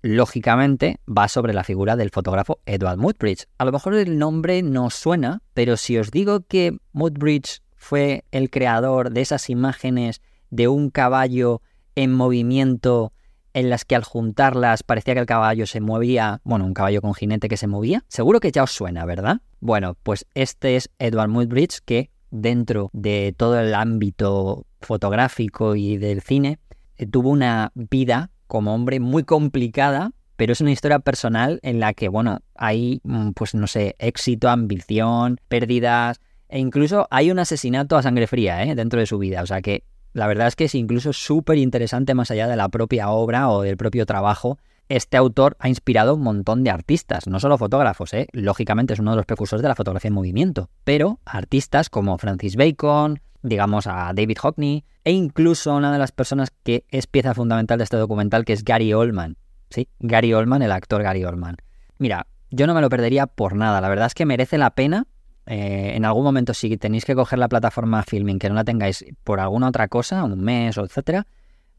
Lógicamente 0.02 1.00
va 1.08 1.28
sobre 1.28 1.54
la 1.54 1.64
figura 1.64 1.96
del 1.96 2.10
fotógrafo 2.10 2.60
Edward 2.66 2.98
Mudbridge. 2.98 3.46
A 3.58 3.66
lo 3.66 3.72
mejor 3.72 3.94
el 3.94 4.18
nombre 4.18 4.64
no 4.64 4.90
suena, 4.90 5.42
pero 5.54 5.78
si 5.78 5.98
os 5.98 6.10
digo 6.10 6.42
que 6.42 6.78
Mudbridge 6.92 7.62
fue 7.76 8.26
el 8.32 8.50
creador 8.50 9.12
de 9.12 9.22
esas 9.22 9.50
imágenes 9.50 10.22
de 10.50 10.68
un 10.68 10.90
caballo 10.90 11.62
en 11.96 12.14
movimiento 12.14 13.14
en 13.54 13.70
las 13.70 13.86
que 13.86 13.96
al 13.96 14.04
juntarlas 14.04 14.84
parecía 14.84 15.14
que 15.14 15.20
el 15.20 15.26
caballo 15.26 15.68
se 15.68 15.82
movía, 15.82 16.42
bueno, 16.44 16.66
un 16.66 16.74
caballo 16.74 17.02
con 17.02 17.14
jinete 17.14 17.50
que 17.50 17.58
se 17.58 17.68
movía. 17.68 18.04
Seguro 18.08 18.40
que 18.40 18.52
ya 18.52 18.64
os 18.64 18.72
suena, 18.72 19.06
¿verdad? 19.06 19.42
Bueno, 19.60 19.96
pues 20.04 20.26
este 20.34 20.78
es 20.78 20.90
Edward 21.00 21.30
Muybridge 21.30 21.80
que 21.86 22.10
dentro 22.32 22.90
de 22.94 23.36
todo 23.38 23.60
el 23.60 23.76
ámbito 23.76 24.66
fotográfico 24.80 25.76
y 25.76 25.98
del 25.98 26.22
cine 26.22 26.60
eh, 26.98 27.06
tuvo 27.06 27.30
una 27.30 27.72
vida 27.76 28.32
como 28.52 28.76
hombre 28.76 29.00
muy 29.00 29.24
complicada, 29.24 30.12
pero 30.36 30.52
es 30.52 30.60
una 30.60 30.74
historia 30.74 31.00
personal 31.00 31.62
en 31.64 31.80
la 31.80 31.94
que, 31.94 32.10
bueno, 32.10 32.42
hay, 32.54 33.00
mm, 33.06 33.30
pues 33.30 33.56
no 33.56 33.66
sé, 33.66 33.96
éxito, 33.98 34.50
ambición, 34.50 35.40
pérdidas, 35.48 36.20
e 36.50 36.60
incluso 36.60 37.08
hay 37.12 37.32
un 37.32 37.40
asesinato 37.40 37.96
a 37.96 38.04
sangre 38.04 38.28
fría 38.28 38.62
¿eh? 38.66 38.76
dentro 38.76 39.00
de 39.00 39.06
su 39.06 39.20
vida. 39.20 39.42
O 39.42 39.46
sea 39.46 39.62
que 39.62 39.86
la 40.12 40.28
verdad 40.28 40.48
es 40.48 40.58
que 40.58 40.66
es 40.66 40.76
incluso 40.76 41.14
súper 41.14 41.60
interesante 41.60 42.14
más 42.14 42.30
allá 42.30 42.50
de 42.50 42.58
la 42.58 42.68
propia 42.68 43.10
obra 43.12 43.50
o 43.50 43.62
del 43.62 43.78
propio 43.78 44.06
trabajo 44.06 44.60
este 44.96 45.16
autor 45.16 45.56
ha 45.60 45.70
inspirado 45.70 46.16
un 46.16 46.22
montón 46.22 46.66
de 46.66 46.70
artistas, 46.70 47.26
no 47.26 47.40
solo 47.40 47.58
fotógrafos, 47.58 48.14
¿eh? 48.14 48.28
lógicamente 48.34 48.94
es 48.94 49.00
uno 49.00 49.12
de 49.12 49.18
los 49.18 49.26
precursores 49.26 49.62
de 49.62 49.70
la 49.70 49.76
fotografía 49.76 50.10
en 50.10 50.14
movimiento, 50.14 50.70
pero 50.84 51.22
artistas 51.24 51.90
como 51.90 52.18
Francis 52.18 52.58
Bacon, 52.58 53.22
digamos 53.42 53.88
a 53.88 54.12
David 54.14 54.38
Hockney, 54.40 54.84
e 55.06 55.14
incluso 55.14 55.74
una 55.74 55.94
de 55.94 55.98
las 55.98 56.12
personas 56.12 56.52
que 56.64 56.84
es 56.90 57.08
pieza 57.08 57.34
fundamental 57.34 57.78
de 57.78 57.86
este 57.86 57.96
documental, 57.96 58.44
que 58.44 58.52
es 58.52 58.66
Gary 58.66 58.94
Oldman. 58.94 59.38
Sí, 59.70 59.88
Gary 60.00 60.34
Oldman, 60.34 60.62
el 60.62 60.74
actor 60.74 61.02
Gary 61.02 61.24
Oldman. 61.24 61.56
Mira, 61.98 62.28
yo 62.50 62.68
no 62.68 62.74
me 62.74 62.82
lo 62.82 62.90
perdería 62.90 63.28
por 63.28 63.56
nada, 63.56 63.80
la 63.80 63.88
verdad 63.88 64.08
es 64.08 64.14
que 64.14 64.26
merece 64.26 64.58
la 64.58 64.72
pena. 64.72 65.08
Eh, 65.46 65.94
en 65.96 66.04
algún 66.04 66.26
momento, 66.26 66.54
si 66.54 66.76
tenéis 66.76 67.06
que 67.06 67.16
coger 67.16 67.40
la 67.40 67.48
plataforma 67.48 68.04
Filming, 68.04 68.40
que 68.40 68.50
no 68.50 68.56
la 68.56 68.66
tengáis 68.66 69.06
por 69.24 69.40
alguna 69.40 69.70
otra 69.70 69.88
cosa, 69.88 70.26
un 70.26 70.42
mes 70.42 70.78
o 70.78 70.84
etcétera, 70.84 71.28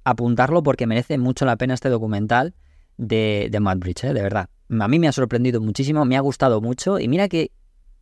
apuntarlo 0.03 0.63
porque 0.63 0.87
merece 0.87 1.19
mucho 1.19 1.45
la 1.45 1.57
pena 1.57 1.75
este 1.75 1.91
documental 1.91 2.55
de, 2.97 3.49
de 3.51 3.59
¿eh? 3.59 4.13
de 4.13 4.23
verdad. 4.23 4.49
A 4.81 4.89
mí 4.89 4.99
me 4.99 5.09
ha 5.09 5.13
sorprendido 5.13 5.61
muchísimo, 5.61 6.05
me 6.05 6.17
ha 6.17 6.21
gustado 6.21 6.61
mucho 6.61 6.99
y 6.99 7.09
mira 7.09 7.29
que, 7.29 7.53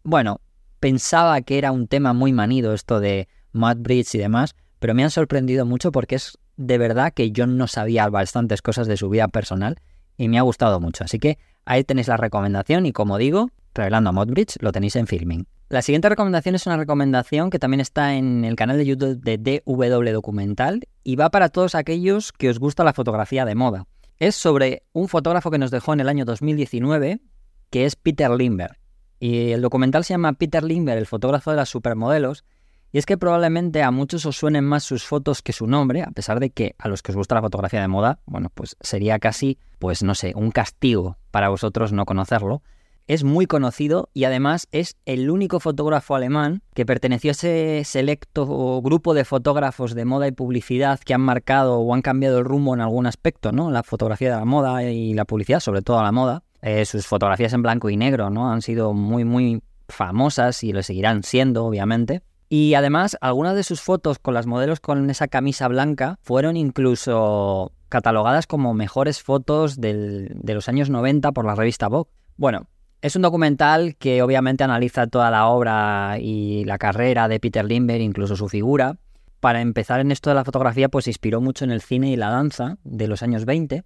bueno, 0.02 0.40
pensaba 0.78 1.40
que 1.42 1.59
era 1.59 1.73
un 1.73 1.88
tema 1.88 2.12
muy 2.12 2.32
manido 2.32 2.75
esto 2.75 3.00
de 3.00 3.28
Bridge 3.52 4.14
y 4.14 4.18
demás, 4.18 4.54
pero 4.78 4.94
me 4.94 5.02
han 5.02 5.11
sorprendido 5.11 5.66
mucho 5.66 5.92
porque 5.92 6.16
es 6.16 6.38
de 6.56 6.78
verdad 6.78 7.12
que 7.12 7.32
yo 7.32 7.47
no 7.47 7.66
sabía 7.66 8.09
bastantes 8.09 8.62
cosas 8.62 8.87
de 8.87 8.97
su 8.97 9.09
vida 9.09 9.28
personal 9.28 9.76
y 10.16 10.28
me 10.28 10.38
ha 10.38 10.42
gustado 10.42 10.80
mucho. 10.80 11.04
Así 11.04 11.18
que 11.18 11.38
ahí 11.64 11.85
tenéis 11.85 12.09
la 12.09 12.16
recomendación 12.16 12.87
y 12.87 12.92
como 12.92 13.18
digo, 13.18 13.50
revelando 13.75 14.11
a 14.11 14.12
Modbridge 14.12 14.56
lo 14.61 14.73
tenéis 14.73 14.97
en 14.97 15.06
Filming. 15.06 15.47
La 15.70 15.82
siguiente 15.82 16.09
recomendación 16.09 16.54
es 16.54 16.66
una 16.66 16.76
recomendación 16.76 17.49
que 17.49 17.59
también 17.59 17.80
está 17.80 18.14
en 18.14 18.44
el 18.44 18.56
canal 18.56 18.76
de 18.76 18.87
YouTube 18.87 19.20
de 19.20 19.38
DW 19.38 20.12
Documental 20.12 20.80
y 21.04 21.16
va 21.16 21.30
para 21.30 21.49
todos 21.49 21.75
aquellos 21.75 22.32
que 22.32 22.50
os 22.50 22.59
gusta 22.59 22.85
la 22.85 22.92
fotografía 22.92 23.44
de 23.44 23.54
moda. 23.54 23.87
Es 24.21 24.37
sobre 24.37 24.83
un 24.93 25.09
fotógrafo 25.09 25.50
que 25.50 25.57
nos 25.57 25.71
dejó 25.71 25.95
en 25.95 26.00
el 26.00 26.09
año 26.11 26.27
2019, 26.27 27.23
que 27.71 27.87
es 27.87 27.97
Peter 27.97 28.31
Limber. 28.31 28.79
Y 29.19 29.53
el 29.53 29.62
documental 29.62 30.05
se 30.05 30.12
llama 30.12 30.35
Peter 30.35 30.62
Limber, 30.62 30.99
el 30.99 31.07
fotógrafo 31.07 31.50
de 31.50 31.57
las 31.57 31.71
supermodelos, 31.71 32.45
y 32.93 32.99
es 32.99 33.07
que 33.07 33.17
probablemente 33.17 33.83
a 33.83 33.91
muchos 33.91 34.27
os 34.27 34.37
suenen 34.37 34.65
más 34.65 34.85
sus 34.85 35.07
fotos 35.07 35.41
que 35.41 35.55
su 35.55 35.67
nombre, 35.67 36.03
a 36.03 36.11
pesar 36.11 36.39
de 36.39 36.50
que 36.50 36.75
a 36.79 36.89
los 36.89 37.03
que 37.03 37.12
os 37.12 37.17
gusta 37.17 37.35
la 37.35 37.41
fotografía 37.41 37.81
de 37.81 37.89
moda, 37.89 38.19
bueno, 38.27 38.50
pues 38.53 38.77
sería 38.83 39.19
casi, 39.19 39.59
pues 39.79 40.03
no 40.03 40.15
sé, 40.15 40.35
un 40.37 40.50
castigo 40.50 41.17
para 41.31 41.49
vosotros 41.49 41.93
no 41.95 42.05
conocerlo 42.05 42.62
es 43.11 43.25
muy 43.25 43.47
conocido 43.47 44.09
y 44.14 44.23
además 44.23 44.69
es 44.71 44.95
el 45.05 45.31
único 45.31 45.59
fotógrafo 45.59 46.14
alemán 46.14 46.62
que 46.75 46.87
perteneció 46.87 47.31
a 47.31 47.33
ese 47.33 47.83
selecto 47.85 48.81
grupo 48.83 49.14
de 49.14 49.25
fotógrafos 49.25 49.97
de 49.97 50.05
moda 50.05 50.29
y 50.29 50.31
publicidad 50.31 51.00
que 51.00 51.12
han 51.12 51.21
marcado 51.21 51.81
o 51.81 51.93
han 51.93 52.02
cambiado 52.02 52.38
el 52.38 52.45
rumbo 52.45 52.73
en 52.73 52.81
algún 52.81 53.07
aspecto, 53.07 53.50
¿no? 53.50 53.73
La 53.73 53.83
fotografía 53.83 54.31
de 54.31 54.37
la 54.37 54.45
moda 54.45 54.85
y 54.85 55.12
la 55.14 55.25
publicidad, 55.25 55.59
sobre 55.59 55.83
todo 55.83 56.00
la 56.05 56.12
moda. 56.12 56.45
Eh, 56.62 56.85
sus 56.85 57.05
fotografías 57.05 57.52
en 57.52 57.62
blanco 57.62 57.90
y 57.90 57.97
negro, 57.97 58.31
¿no? 58.31 58.52
Han 58.52 58.62
sido 58.62 58.93
muy, 58.93 59.25
muy 59.25 59.61
famosas 59.88 60.62
y 60.62 60.73
lo 60.73 60.85
seguirán 60.85 61.25
siendo, 61.25 61.64
obviamente. 61.64 62.23
Y 62.49 62.75
además, 62.75 63.17
algunas 63.21 63.57
de 63.57 63.64
sus 63.64 63.81
fotos 63.81 64.21
con 64.21 64.35
las 64.35 64.47
modelos 64.47 64.79
con 64.79 65.11
esa 65.11 65.26
camisa 65.26 65.67
blanca 65.67 66.21
fueron 66.23 66.57
incluso 66.57 67.73
catalogadas 67.88 68.47
como 68.47 68.73
mejores 68.73 69.21
fotos 69.21 69.81
de 69.81 70.31
los 70.45 70.69
años 70.69 70.90
90 70.90 71.33
por 71.33 71.45
la 71.45 71.57
revista 71.57 71.88
Vogue. 71.88 72.12
Bueno, 72.37 72.69
es 73.02 73.16
un 73.16 73.23
documental 73.23 73.97
que 73.97 74.23
obviamente 74.23 74.64
analiza 74.64 75.07
toda 75.07 75.30
la 75.30 75.47
obra 75.47 76.19
y 76.21 76.64
la 76.64 76.78
carrera 76.78 77.28
de 77.28 77.40
Peter 77.40 77.64
Limber, 77.64 78.00
incluso 78.00 78.37
su 78.37 78.49
figura. 78.49 78.97
Para 79.40 79.62
empezar 79.62 80.00
en 80.00 80.12
esto 80.12 80.28
de 80.28 80.35
la 80.35 80.45
fotografía, 80.45 80.90
pues 80.90 81.04
se 81.04 81.11
inspiró 81.11 81.40
mucho 81.40 81.64
en 81.64 81.71
el 81.71 81.80
cine 81.80 82.11
y 82.11 82.16
la 82.16 82.28
danza 82.28 82.76
de 82.85 83.09
los 83.09 83.23
años 83.23 83.47
20. 83.47 83.85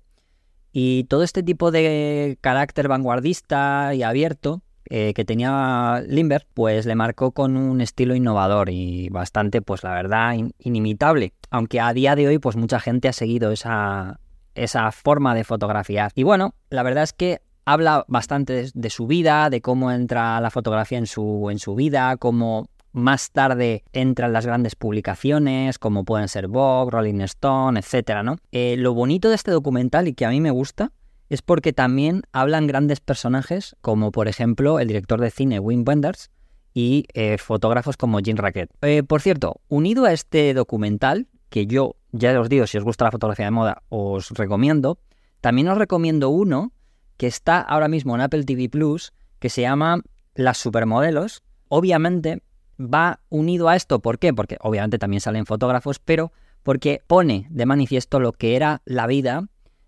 Y 0.73 1.05
todo 1.05 1.23
este 1.23 1.45
tipo 1.45 1.71
de 1.71 2.37
carácter 2.41 2.89
vanguardista 2.89 3.95
y 3.95 4.03
abierto 4.03 4.63
eh, 4.91 5.15
que 5.15 5.25
tenía 5.25 6.03
Limber, 6.09 6.47
pues 6.53 6.85
le 6.85 6.97
marcó 6.97 7.31
con 7.31 7.57
un 7.57 7.81
estilo 7.81 8.17
innovador 8.17 8.69
y 8.71 9.09
bastante, 9.11 9.63
pues 9.63 9.85
la 9.85 9.95
verdad, 9.95 10.35
inimitable. 10.59 11.33
Aunque 11.51 11.81
a 11.81 11.93
día 11.93 12.17
de 12.17 12.27
hoy, 12.27 12.39
pues 12.39 12.57
mucha 12.57 12.81
gente 12.81 13.07
ha 13.09 13.13
seguido 13.13 13.53
esa, 13.53 14.19
esa 14.57 14.91
forma 14.91 15.37
de 15.37 15.45
fotografiar. 15.45 16.11
Y 16.17 16.25
bueno, 16.25 16.55
la 16.69 16.83
verdad 16.83 17.05
es 17.05 17.13
que 17.13 17.41
habla 17.65 18.05
bastante 18.09 18.71
de, 18.73 18.91
su 18.91 19.07
vida, 19.07 19.51
de 19.51 19.61
cómo 19.61 19.91
entra 19.91 20.41
la 20.41 20.51
fotografía 20.51 20.99
en 20.99 21.07
su, 21.07 21.49
en 21.51 21.59
su 21.59 21.75
vida, 21.75 22.17
cómo 22.17 22.69
más 22.93 23.33
tarde 23.33 23.83
entran 23.93 24.33
las 24.33 24.47
grandes 24.47 24.77
publicaciones, 24.77 25.79
como 25.79 26.05
pueden 26.05 26.29
ser 26.29 26.49
Vogue, 26.49 26.93
Rolling 26.93 27.21
Stone, 27.23 27.81
etc. 27.81 28.23
¿no? 28.23 28.37
Eh, 28.53 28.77
lo 28.79 28.95
bonito 28.95 29.29
de 29.29 29.35
este 29.35 29.51
documental 29.51 30.07
y 30.09 30.15
que 30.15 30.25
a 30.25 30.31
mí 30.31 30.41
me 30.41 30.53
gusta 30.53 30.93
es 31.29 31.43
porque 31.43 31.73
también 31.73 32.23
hablan 32.33 32.67
grandes 32.67 33.01
personajes, 33.01 33.77
como 33.81 34.13
por 34.13 34.29
ejemplo 34.29 34.79
el 34.79 34.89
director 34.89 35.21
de 35.21 35.31
cine 35.31 35.59
Wim 35.59 35.85
Wenders 35.87 36.31
y 36.73 37.07
eh, 37.15 37.39
fotógrafos 37.39 37.97
como 37.97 38.21
Jean 38.21 38.37
Racket. 38.37 38.71
Eh, 38.83 39.03
por 39.03 39.23
cierto, 39.23 39.61
unido 39.69 40.05
a 40.05 40.13
este 40.13 40.55
documental, 40.55 41.29
que 41.49 41.67
yo 41.67 41.97
ya 42.13 42.39
os 42.39 42.49
digo, 42.49 42.67
si 42.67 42.79
os 42.79 42.85
gusta 42.85 43.07
la 43.07 43.11
fotografía 43.11 43.47
de 43.47 43.51
moda, 43.51 43.83
os 43.89 44.31
recomiendo, 44.31 44.99
también 45.41 45.69
os 45.69 45.79
recomiendo 45.79 46.31
uno 46.31 46.73
que 47.17 47.27
está 47.27 47.61
ahora 47.61 47.89
mismo 47.89 48.15
en 48.15 48.21
Apple 48.21 48.45
TV 48.45 48.69
Plus, 48.69 49.13
que 49.39 49.51
se 49.51 49.63
llama 49.63 50.03
Las 50.35 50.59
Supermodelos. 50.59 51.43
Obviamente 51.69 52.43
va 52.79 53.21
unido 53.29 53.69
a 53.69 53.77
esto, 53.77 54.01
¿por 54.01 54.19
qué? 54.19 54.33
Porque 54.33 54.57
obviamente 54.61 54.99
también 54.99 55.21
salen 55.21 55.47
fotógrafos, 55.47 55.99
pero 55.99 56.33
porque 56.63 57.03
pone 57.07 57.47
de 57.51 57.67
manifiesto 57.67 58.21
lo 58.21 58.33
que 58.33 58.57
era 58.57 58.83
la 58.85 59.07
vida 59.07 59.45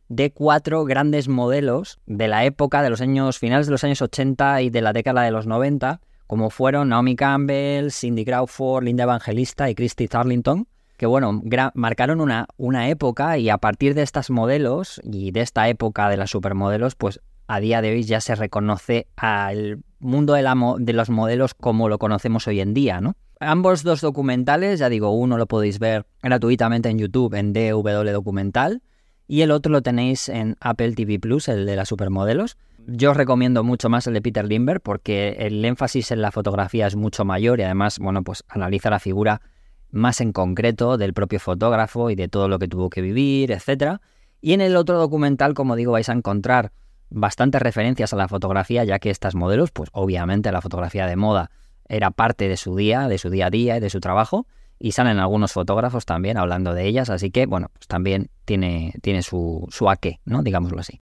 de 0.09 0.33
cuatro 0.33 0.85
grandes 0.85 1.29
modelos 1.29 1.99
de 2.07 2.29
la 2.29 2.45
época 2.45 2.83
de 2.83 2.91
los 2.91 3.01
años 3.01 3.39
finales 3.39 3.67
de 3.67 3.73
los 3.73 3.83
años 3.83 4.03
80 4.03 4.63
y 4.63 4.71
de 4.71 4.83
la 4.83 4.93
década 4.93 5.23
de 5.23 5.33
los 5.33 5.47
90, 5.47 6.01
como 6.27 6.51
fueron 6.51 6.91
Naomi 6.91 7.17
Campbell, 7.17 7.91
Cindy 7.91 8.25
Crawford, 8.25 8.85
Linda 8.85 9.05
Evangelista 9.05 9.69
y 9.69 9.75
Christy 9.75 10.07
Tarlington, 10.07 10.69
que 10.97 11.07
bueno, 11.07 11.43
marcaron 11.75 12.21
una, 12.21 12.47
una 12.57 12.89
época 12.89 13.39
y 13.39 13.49
a 13.49 13.59
partir 13.59 13.95
de 13.95 14.03
estas 14.03 14.31
modelos 14.31 15.01
y 15.05 15.31
de 15.31 15.41
esta 15.41 15.69
época 15.69 16.09
de 16.09 16.17
las 16.17 16.31
supermodelos, 16.31 16.95
pues 16.95 17.21
a 17.47 17.61
día 17.61 17.83
de 17.83 17.93
hoy 17.93 18.03
ya 18.03 18.21
se 18.21 18.35
reconoce 18.35 19.07
al 19.17 19.83
mundo 19.99 20.35
de, 20.35 20.43
la, 20.43 20.55
de 20.79 20.93
los 20.93 21.11
modelos 21.11 21.55
como 21.55 21.89
lo 21.89 21.99
conocemos 21.99 22.47
hoy 22.49 22.61
en 22.61 22.75
día, 22.75 23.01
¿no? 23.01 23.15
Ambos 23.39 23.83
dos 23.83 24.01
documentales, 24.01 24.79
ya 24.79 24.89
digo, 24.89 25.11
uno 25.11 25.37
lo 25.37 25.47
podéis 25.47 25.79
ver 25.79 26.07
gratuitamente 26.23 26.89
en 26.89 26.99
YouTube 26.99 27.35
en 27.35 27.53
DW 27.53 28.11
Documental 28.11 28.83
y 29.29 29.43
el 29.43 29.51
otro 29.51 29.71
lo 29.71 29.83
tenéis 29.83 30.29
en 30.29 30.57
Apple 30.61 30.93
TV 30.93 31.19
Plus, 31.19 31.49
el 31.49 31.67
de 31.67 31.77
las 31.77 31.89
supermodelos. 31.89 32.57
Yo 32.87 33.11
os 33.11 33.17
recomiendo 33.17 33.65
mucho 33.65 33.89
más 33.89 34.07
el 34.07 34.15
de 34.15 34.23
Peter 34.23 34.47
Limber 34.47 34.81
porque 34.81 35.37
el 35.41 35.63
énfasis 35.65 36.13
en 36.13 36.23
la 36.23 36.31
fotografía 36.31 36.87
es 36.87 36.97
mucho 36.97 37.25
mayor 37.25 37.61
y 37.61 37.65
además, 37.65 37.99
bueno, 37.99 38.23
pues 38.23 38.45
analiza 38.49 38.89
la 38.89 39.01
figura 39.01 39.43
más 39.91 40.21
en 40.21 40.33
concreto 40.33 40.97
del 40.97 41.15
propio 41.15 41.41
fotógrafo 41.41 42.11
y 42.11 42.15
de 42.15 42.29
todo 42.29 42.49
lo 42.49 42.59
que 42.59 42.69
tuvo 42.69 42.91
que 42.91 43.01
vivir, 43.01 43.53
etc. 43.53 43.99
Y 44.41 44.53
en 44.53 44.61
el 44.61 44.77
otro 44.77 44.99
documental, 44.99 45.55
como 45.55 45.77
digo, 45.77 45.93
vais 45.93 46.09
a 46.09 46.13
encontrar 46.13 46.73
bastantes 47.11 47.63
referencias 47.63 48.13
a 48.13 48.17
la 48.17 48.29
fotografía, 48.29 48.85
ya 48.85 48.99
que 48.99 49.11
estas 49.11 49.35
modelos, 49.35 49.71
pues 49.71 49.91
obviamente 49.93 50.53
la 50.53 50.61
fotografía 50.61 51.07
de 51.07 51.17
moda 51.17 51.51
era 51.89 52.11
parte 52.11 52.49
de 52.49 52.57
su 52.57 52.77
día, 52.77 53.09
de 53.09 53.19
su 53.19 53.31
día 53.31 53.47
a 53.47 53.51
día 53.51 53.77
y 53.77 53.81
de 53.81 53.91
su 53.91 54.01
trabajo, 54.01 54.47
y 54.79 54.93
salen 54.93 55.19
algunos 55.19 55.53
fotógrafos 55.53 56.05
también 56.05 56.37
hablando 56.37 56.75
de 56.75 56.87
ellas, 56.87 57.09
así 57.11 57.31
que 57.31 57.47
bueno, 57.47 57.71
pues 57.73 57.87
también 57.87 58.29
tiene, 58.45 58.93
tiene 59.03 59.23
su, 59.23 59.67
su 59.71 59.89
aqué, 59.89 60.21
¿no? 60.25 60.43
Digámoslo 60.43 60.81
así. 60.81 61.01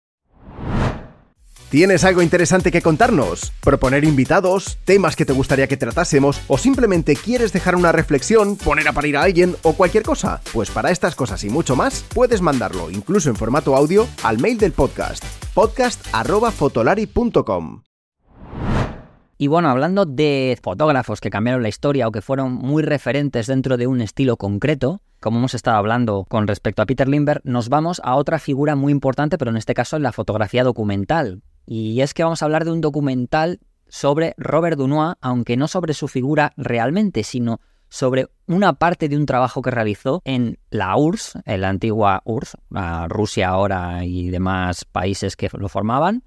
¿Tienes 1.70 2.04
algo 2.04 2.22
interesante 2.22 2.72
que 2.72 2.80
contarnos? 2.80 3.52
¿Proponer 3.60 4.04
invitados? 4.04 4.78
¿Temas 4.86 5.16
que 5.16 5.26
te 5.26 5.34
gustaría 5.34 5.66
que 5.66 5.76
tratásemos? 5.76 6.40
¿O 6.48 6.56
simplemente 6.56 7.14
quieres 7.14 7.52
dejar 7.52 7.76
una 7.76 7.92
reflexión, 7.92 8.56
poner 8.56 8.88
a 8.88 8.94
parir 8.94 9.18
a 9.18 9.22
alguien 9.22 9.54
o 9.62 9.74
cualquier 9.74 10.02
cosa? 10.02 10.40
Pues 10.54 10.70
para 10.70 10.90
estas 10.90 11.14
cosas 11.14 11.44
y 11.44 11.50
mucho 11.50 11.76
más, 11.76 12.06
puedes 12.14 12.40
mandarlo, 12.40 12.90
incluso 12.90 13.28
en 13.28 13.36
formato 13.36 13.76
audio, 13.76 14.08
al 14.22 14.38
mail 14.38 14.56
del 14.56 14.72
podcast, 14.72 15.22
podcast.fotolari.com. 15.52 17.82
Y 19.36 19.48
bueno, 19.48 19.68
hablando 19.68 20.06
de 20.06 20.58
fotógrafos 20.62 21.20
que 21.20 21.28
cambiaron 21.28 21.62
la 21.62 21.68
historia 21.68 22.08
o 22.08 22.12
que 22.12 22.22
fueron 22.22 22.54
muy 22.54 22.82
referentes 22.82 23.46
dentro 23.46 23.76
de 23.76 23.86
un 23.86 24.00
estilo 24.00 24.38
concreto, 24.38 25.02
como 25.20 25.36
hemos 25.36 25.52
estado 25.52 25.76
hablando 25.76 26.24
con 26.30 26.46
respecto 26.46 26.80
a 26.80 26.86
Peter 26.86 27.08
Limber, 27.08 27.42
nos 27.44 27.68
vamos 27.68 28.00
a 28.04 28.14
otra 28.14 28.38
figura 28.38 28.74
muy 28.74 28.90
importante, 28.90 29.36
pero 29.36 29.50
en 29.50 29.58
este 29.58 29.74
caso 29.74 29.96
en 29.96 30.02
la 30.02 30.12
fotografía 30.12 30.64
documental, 30.64 31.42
y 31.70 32.00
es 32.00 32.14
que 32.14 32.24
vamos 32.24 32.40
a 32.40 32.46
hablar 32.46 32.64
de 32.64 32.72
un 32.72 32.80
documental 32.80 33.60
sobre 33.88 34.34
Robert 34.38 34.78
Dunois, 34.78 35.16
aunque 35.20 35.58
no 35.58 35.68
sobre 35.68 35.92
su 35.92 36.08
figura 36.08 36.54
realmente, 36.56 37.22
sino 37.22 37.60
sobre 37.90 38.28
una 38.46 38.74
parte 38.74 39.10
de 39.10 39.18
un 39.18 39.26
trabajo 39.26 39.60
que 39.60 39.70
realizó 39.70 40.22
en 40.24 40.58
la 40.70 40.96
URSS, 40.96 41.38
en 41.44 41.60
la 41.60 41.68
antigua 41.68 42.22
URSS, 42.24 42.56
Rusia 43.08 43.48
ahora 43.48 44.02
y 44.06 44.30
demás 44.30 44.86
países 44.86 45.36
que 45.36 45.50
lo 45.52 45.68
formaban, 45.68 46.24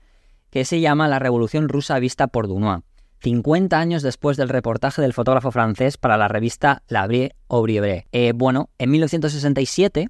que 0.51 0.63
se 0.63 0.79
llama 0.79 1.07
La 1.07 1.17
Revolución 1.17 1.69
Rusa 1.69 1.97
vista 1.97 2.27
por 2.27 2.47
Dunois. 2.47 2.83
50 3.21 3.79
años 3.79 4.03
después 4.03 4.37
del 4.37 4.49
reportaje 4.49 5.01
del 5.01 5.13
fotógrafo 5.13 5.51
francés 5.51 5.97
para 5.97 6.17
la 6.17 6.27
revista 6.27 6.83
La 6.87 7.07
Brie 7.07 7.35
Aubriebre. 7.49 8.07
Eh, 8.11 8.33
bueno, 8.35 8.69
en 8.77 8.91
1967, 8.91 10.07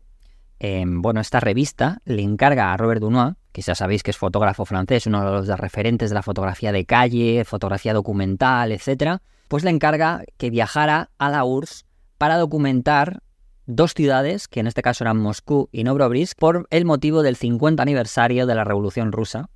bueno, 0.86 1.22
esta 1.22 1.40
revista 1.40 2.02
le 2.04 2.22
encarga 2.22 2.74
a 2.74 2.78
Robert 2.78 3.02
Dunois 3.02 3.36
ya 3.54 3.76
sabéis 3.76 4.04
que 4.04 4.12
es 4.12 4.18
fotógrafo 4.18 4.66
francés, 4.66 5.08
uno 5.08 5.26
de 5.26 5.32
los 5.32 5.60
referentes 5.60 6.10
de 6.10 6.16
la 6.16 6.24
fotografía 6.24 6.72
de 6.72 6.86
calle, 6.86 7.44
fotografía 7.44 7.94
documental, 7.94 8.72
etc., 8.72 9.18
pues 9.48 9.64
le 9.66 9.70
encarga 9.70 10.24
que 10.38 10.50
viajara 10.50 11.10
a 11.18 11.30
la 11.30 11.44
URSS 11.44 11.86
para 12.18 12.38
documentar 12.38 13.22
dos 13.66 13.94
ciudades, 13.94 14.48
que 14.48 14.60
en 14.60 14.68
este 14.68 14.82
caso 14.82 15.04
eran 15.04 15.18
Moscú 15.18 15.70
y 15.72 15.84
Novrobrisk, 15.84 16.38
por 16.38 16.68
el 16.70 16.86
motivo 16.86 17.24
del 17.24 17.36
50 17.36 17.82
aniversario 17.84 18.46
de 18.46 18.56
la 18.56 18.64
Revolución 18.64 19.12
Rusa, 19.12 19.50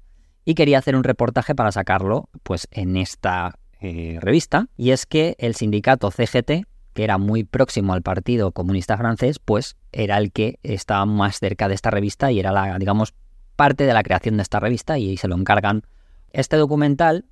y 0.43 0.55
quería 0.55 0.79
hacer 0.79 0.95
un 0.95 1.03
reportaje 1.03 1.55
para 1.55 1.71
sacarlo 1.71 2.29
pues 2.43 2.67
en 2.71 2.97
esta 2.97 3.55
eh, 3.79 4.17
revista, 4.21 4.67
y 4.77 4.91
es 4.91 5.05
que 5.05 5.35
el 5.39 5.55
sindicato 5.55 6.11
CGT, 6.11 6.65
que 6.93 7.03
era 7.03 7.17
muy 7.17 7.43
próximo 7.43 7.93
al 7.93 8.01
Partido 8.01 8.51
Comunista 8.51 8.97
Francés, 8.97 9.39
pues 9.39 9.75
era 9.91 10.17
el 10.17 10.31
que 10.31 10.59
estaba 10.63 11.05
más 11.05 11.39
cerca 11.39 11.67
de 11.67 11.75
esta 11.75 11.89
revista 11.89 12.31
y 12.31 12.39
era 12.39 12.51
la, 12.51 12.77
digamos, 12.79 13.13
parte 13.55 13.85
de 13.85 13.93
la 13.93 14.03
creación 14.03 14.37
de 14.37 14.43
esta 14.43 14.59
revista 14.59 14.97
y 14.97 15.17
se 15.17 15.27
lo 15.27 15.35
encargan. 15.35 15.83
Este 16.31 16.57
documental, 16.57 17.25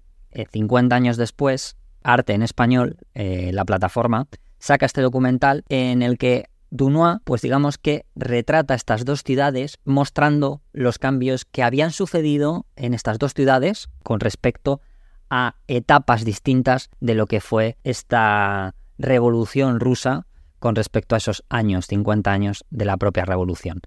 50 0.51 0.93
eh, 0.93 0.97
años 0.97 1.17
después, 1.17 1.77
Arte 2.03 2.33
en 2.33 2.41
Español, 2.41 2.97
eh, 3.13 3.51
la 3.53 3.65
plataforma, 3.65 4.27
saca 4.59 4.85
este 4.85 5.01
documental 5.01 5.63
en 5.69 6.01
el 6.01 6.17
que 6.17 6.45
Dunois, 6.69 7.19
pues 7.23 7.41
digamos 7.41 7.77
que 7.77 8.05
retrata 8.15 8.73
estas 8.73 9.05
dos 9.05 9.23
ciudades 9.23 9.77
mostrando 9.85 10.61
los 10.71 10.97
cambios 10.97 11.45
que 11.45 11.61
habían 11.61 11.91
sucedido 11.91 12.65
en 12.75 12.93
estas 12.93 13.19
dos 13.19 13.33
ciudades 13.33 13.89
con 14.01 14.19
respecto 14.19 14.81
a 15.29 15.55
etapas 15.67 16.25
distintas 16.25 16.89
de 16.99 17.13
lo 17.13 17.27
que 17.27 17.41
fue 17.41 17.77
esta 17.83 18.73
revolución 18.97 19.79
rusa 19.79 20.25
con 20.59 20.75
respecto 20.75 21.13
a 21.13 21.17
esos 21.17 21.43
años, 21.49 21.87
50 21.87 22.31
años 22.31 22.65
de 22.69 22.85
la 22.85 22.97
propia 22.97 23.25
revolución. 23.25 23.81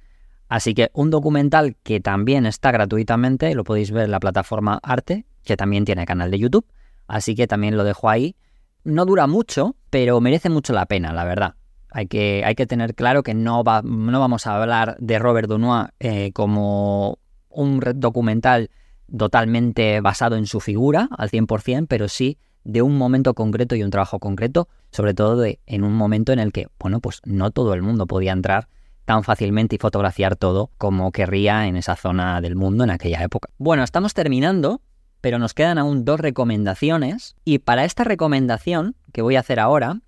Así 0.48 0.74
que 0.74 0.90
un 0.92 1.10
documental 1.10 1.76
que 1.82 2.00
también 2.00 2.46
está 2.46 2.70
gratuitamente, 2.70 3.54
lo 3.54 3.64
podéis 3.64 3.90
ver 3.90 4.04
en 4.04 4.10
la 4.12 4.20
plataforma 4.20 4.78
Arte, 4.82 5.26
que 5.44 5.56
también 5.56 5.84
tiene 5.84 6.06
canal 6.06 6.30
de 6.30 6.38
YouTube, 6.38 6.66
así 7.08 7.34
que 7.34 7.46
también 7.46 7.76
lo 7.76 7.84
dejo 7.84 8.08
ahí. 8.08 8.36
No 8.84 9.04
dura 9.04 9.26
mucho, 9.26 9.74
pero 9.90 10.20
merece 10.20 10.48
mucho 10.48 10.72
la 10.72 10.86
pena, 10.86 11.12
la 11.12 11.24
verdad. 11.24 11.54
Hay 11.90 12.06
que, 12.06 12.42
hay 12.44 12.54
que 12.54 12.66
tener 12.66 12.94
claro 12.94 13.22
que 13.22 13.34
no, 13.34 13.64
va, 13.64 13.82
no 13.82 14.20
vamos 14.20 14.46
a 14.46 14.60
hablar 14.60 14.96
de 15.00 15.18
Robert 15.18 15.48
Dunois 15.48 15.88
eh, 15.98 16.30
como 16.32 17.18
un 17.48 17.80
documental 17.96 18.70
totalmente 19.16 20.00
basado 20.00 20.36
en 20.36 20.46
su 20.46 20.60
figura 20.60 21.08
al 21.16 21.30
100%, 21.30 21.86
pero 21.88 22.08
sí 22.08 22.38
de 22.64 22.82
un 22.82 22.98
momento 22.98 23.34
concreto 23.34 23.76
y 23.76 23.82
un 23.82 23.90
trabajo 23.90 24.18
concreto, 24.18 24.68
sobre 24.90 25.14
todo 25.14 25.36
de, 25.36 25.60
en 25.66 25.84
un 25.84 25.94
momento 25.94 26.32
en 26.32 26.40
el 26.40 26.52
que, 26.52 26.66
bueno, 26.78 27.00
pues 27.00 27.20
no 27.24 27.50
todo 27.50 27.74
el 27.74 27.82
mundo 27.82 28.06
podía 28.06 28.32
entrar 28.32 28.68
tan 29.06 29.25
fácilmente 29.25 29.76
y 29.76 29.78
fotografiar 29.78 30.36
todo 30.36 30.70
como 30.76 31.12
querría 31.12 31.66
en 31.66 31.76
esa 31.76 31.96
zona 31.96 32.40
del 32.42 32.56
mundo 32.56 32.84
en 32.84 32.90
aquella 32.90 33.22
época. 33.22 33.48
Bueno, 33.56 33.82
estamos 33.82 34.12
terminando, 34.12 34.82
pero 35.22 35.38
nos 35.38 35.54
quedan 35.54 35.78
aún 35.78 36.04
dos 36.04 36.20
recomendaciones 36.20 37.36
y 37.44 37.60
para 37.60 37.84
esta 37.84 38.04
recomendación 38.04 38.96
que 39.12 39.22
voy 39.22 39.36
a 39.36 39.40
hacer 39.40 39.60
ahora, 39.60 40.00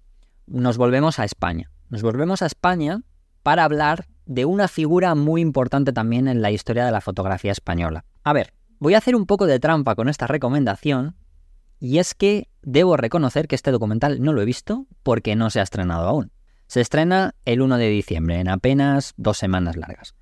nos 0.46 0.76
volvemos 0.76 1.18
a 1.18 1.24
España. 1.24 1.70
Nos 1.88 2.02
volvemos 2.02 2.42
a 2.42 2.46
España 2.46 3.02
para 3.42 3.64
hablar 3.64 4.06
de 4.26 4.44
una 4.44 4.68
figura 4.68 5.14
muy 5.14 5.40
importante 5.40 5.92
también 5.92 6.28
en 6.28 6.42
la 6.42 6.50
historia 6.50 6.84
de 6.84 6.92
la 6.92 7.00
fotografía 7.00 7.52
española. 7.52 8.04
A 8.24 8.32
ver, 8.32 8.52
voy 8.80 8.94
a 8.94 8.98
hacer 8.98 9.14
un 9.14 9.26
poco 9.26 9.46
de 9.46 9.60
trampa 9.60 9.94
con 9.94 10.08
esta 10.08 10.26
recomendación 10.26 11.16
y 11.78 11.98
es 11.98 12.14
que 12.14 12.48
debo 12.62 12.96
reconocer 12.96 13.46
que 13.46 13.54
este 13.54 13.70
documental 13.70 14.20
no 14.20 14.32
lo 14.32 14.42
he 14.42 14.44
visto 14.44 14.86
porque 15.04 15.36
no 15.36 15.50
se 15.50 15.60
ha 15.60 15.62
estrenado 15.62 16.06
aún. 16.08 16.32
Se 16.68 16.82
estrena 16.82 17.34
el 17.46 17.62
1 17.62 17.78
de 17.78 17.88
diciembre, 17.88 18.40
en 18.40 18.48
apenas 18.48 19.14
dos 19.16 19.38
semanas 19.38 19.76
largas. 19.76 20.14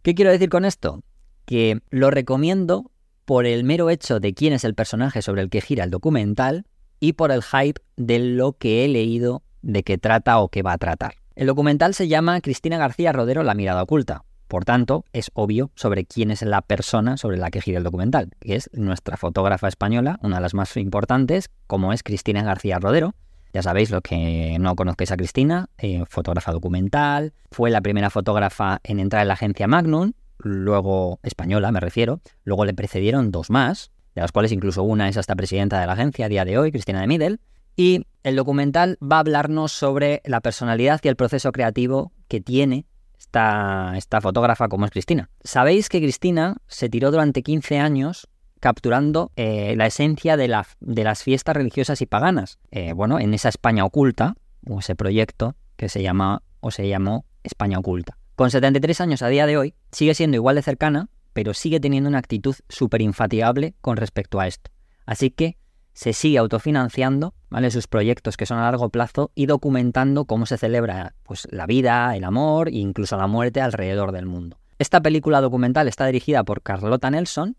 ¿Qué 0.00 0.14
quiero 0.14 0.30
decir 0.30 0.48
con 0.48 0.64
esto? 0.64 1.02
Que 1.44 1.80
lo 1.90 2.10
recomiendo 2.10 2.90
por 3.26 3.44
el 3.44 3.62
mero 3.62 3.90
hecho 3.90 4.18
de 4.18 4.32
quién 4.32 4.54
es 4.54 4.64
el 4.64 4.74
personaje 4.74 5.20
sobre 5.20 5.42
el 5.42 5.50
que 5.50 5.60
gira 5.60 5.84
el 5.84 5.90
documental 5.90 6.64
y 6.98 7.12
por 7.12 7.30
el 7.30 7.42
hype 7.42 7.82
de 7.96 8.18
lo 8.20 8.54
que 8.54 8.84
he 8.84 8.88
leído 8.88 9.42
de 9.60 9.82
qué 9.82 9.98
trata 9.98 10.38
o 10.38 10.48
qué 10.48 10.62
va 10.62 10.72
a 10.72 10.78
tratar. 10.78 11.16
El 11.34 11.48
documental 11.48 11.92
se 11.92 12.08
llama 12.08 12.40
Cristina 12.40 12.78
García 12.78 13.12
Rodero 13.12 13.42
La 13.42 13.54
mirada 13.54 13.82
oculta. 13.82 14.24
Por 14.48 14.64
tanto, 14.64 15.04
es 15.12 15.30
obvio 15.34 15.72
sobre 15.74 16.06
quién 16.06 16.30
es 16.30 16.40
la 16.40 16.62
persona 16.62 17.18
sobre 17.18 17.36
la 17.36 17.50
que 17.50 17.60
gira 17.60 17.76
el 17.78 17.84
documental, 17.84 18.30
que 18.40 18.54
es 18.54 18.70
nuestra 18.72 19.18
fotógrafa 19.18 19.68
española, 19.68 20.18
una 20.22 20.36
de 20.36 20.42
las 20.42 20.54
más 20.54 20.74
importantes, 20.78 21.50
como 21.66 21.92
es 21.92 22.02
Cristina 22.02 22.42
García 22.44 22.78
Rodero, 22.78 23.14
ya 23.56 23.62
sabéis, 23.62 23.90
los 23.90 24.02
que 24.02 24.58
no 24.60 24.76
conozcáis 24.76 25.12
a 25.12 25.16
Cristina, 25.16 25.70
eh, 25.78 26.04
fotógrafa 26.06 26.52
documental, 26.52 27.32
fue 27.50 27.70
la 27.70 27.80
primera 27.80 28.10
fotógrafa 28.10 28.80
en 28.84 29.00
entrar 29.00 29.22
en 29.22 29.28
la 29.28 29.34
agencia 29.34 29.66
Magnum, 29.66 30.12
luego 30.36 31.20
española 31.22 31.72
me 31.72 31.80
refiero, 31.80 32.20
luego 32.44 32.66
le 32.66 32.74
precedieron 32.74 33.30
dos 33.30 33.48
más, 33.48 33.92
de 34.14 34.20
las 34.20 34.30
cuales 34.30 34.52
incluso 34.52 34.82
una 34.82 35.08
es 35.08 35.16
hasta 35.16 35.34
presidenta 35.34 35.80
de 35.80 35.86
la 35.86 35.94
agencia 35.94 36.26
a 36.26 36.28
día 36.28 36.44
de 36.44 36.58
hoy, 36.58 36.70
Cristina 36.70 37.00
de 37.00 37.06
Middle, 37.06 37.38
y 37.76 38.06
el 38.24 38.36
documental 38.36 38.98
va 39.02 39.16
a 39.16 39.20
hablarnos 39.20 39.72
sobre 39.72 40.20
la 40.26 40.42
personalidad 40.42 41.00
y 41.02 41.08
el 41.08 41.16
proceso 41.16 41.50
creativo 41.50 42.12
que 42.28 42.42
tiene 42.42 42.84
esta, 43.18 43.94
esta 43.96 44.20
fotógrafa 44.20 44.68
como 44.68 44.84
es 44.84 44.90
Cristina. 44.90 45.30
Sabéis 45.44 45.88
que 45.88 46.02
Cristina 46.02 46.58
se 46.66 46.90
tiró 46.90 47.10
durante 47.10 47.42
15 47.42 47.78
años 47.78 48.28
capturando 48.60 49.32
eh, 49.36 49.74
la 49.76 49.86
esencia 49.86 50.36
de, 50.36 50.48
las 50.48 51.22
fiestas 51.22 51.56
religiosas 51.56 52.00
y 52.02 52.06
paganas. 52.06 52.58
Eh, 52.70 52.92
bueno, 52.92 53.18
en 53.18 53.34
esa 53.34 53.48
España 53.48 53.84
oculta, 53.84 54.36
o 54.68 54.80
ese 54.80 54.96
proyecto 54.96 55.54
que 55.76 55.88
se 55.88 56.02
llama 56.02 56.42
o 56.60 56.70
se 56.70 56.88
llamó 56.88 57.24
España 57.44 57.78
oculta. 57.78 58.18
Con 58.34 58.50
73 58.50 59.00
años 59.00 59.22
a 59.22 59.28
día 59.28 59.46
de 59.46 59.56
hoy, 59.56 59.74
sigue 59.92 60.14
siendo 60.14 60.36
igual 60.36 60.56
de 60.56 60.62
cercana, 60.62 61.08
pero 61.32 61.54
sigue 61.54 61.80
teniendo 61.80 62.08
una 62.08 62.18
actitud 62.18 62.54
súper 62.68 63.02
infatigable 63.02 63.74
con 63.80 63.96
respecto 63.96 64.40
a 64.40 64.46
esto. 64.46 64.70
Así 65.04 65.30
que 65.30 65.56
se 65.92 66.12
sigue 66.12 66.38
autofinanciando 66.38 67.34
¿vale? 67.48 67.70
sus 67.70 67.86
proyectos 67.86 68.36
que 68.36 68.44
son 68.44 68.58
a 68.58 68.62
largo 68.62 68.90
plazo 68.90 69.30
y 69.34 69.46
documentando 69.46 70.26
cómo 70.26 70.44
se 70.44 70.58
celebra 70.58 71.14
pues, 71.22 71.48
la 71.50 71.66
vida, 71.66 72.14
el 72.16 72.24
amor 72.24 72.68
e 72.68 72.72
incluso 72.72 73.16
la 73.16 73.26
muerte 73.26 73.60
alrededor 73.60 74.12
del 74.12 74.26
mundo. 74.26 74.58
Esta 74.78 75.00
película 75.00 75.40
documental 75.40 75.88
está 75.88 76.04
dirigida 76.04 76.44
por 76.44 76.62
Carlota 76.62 77.10
Nelson 77.10 77.56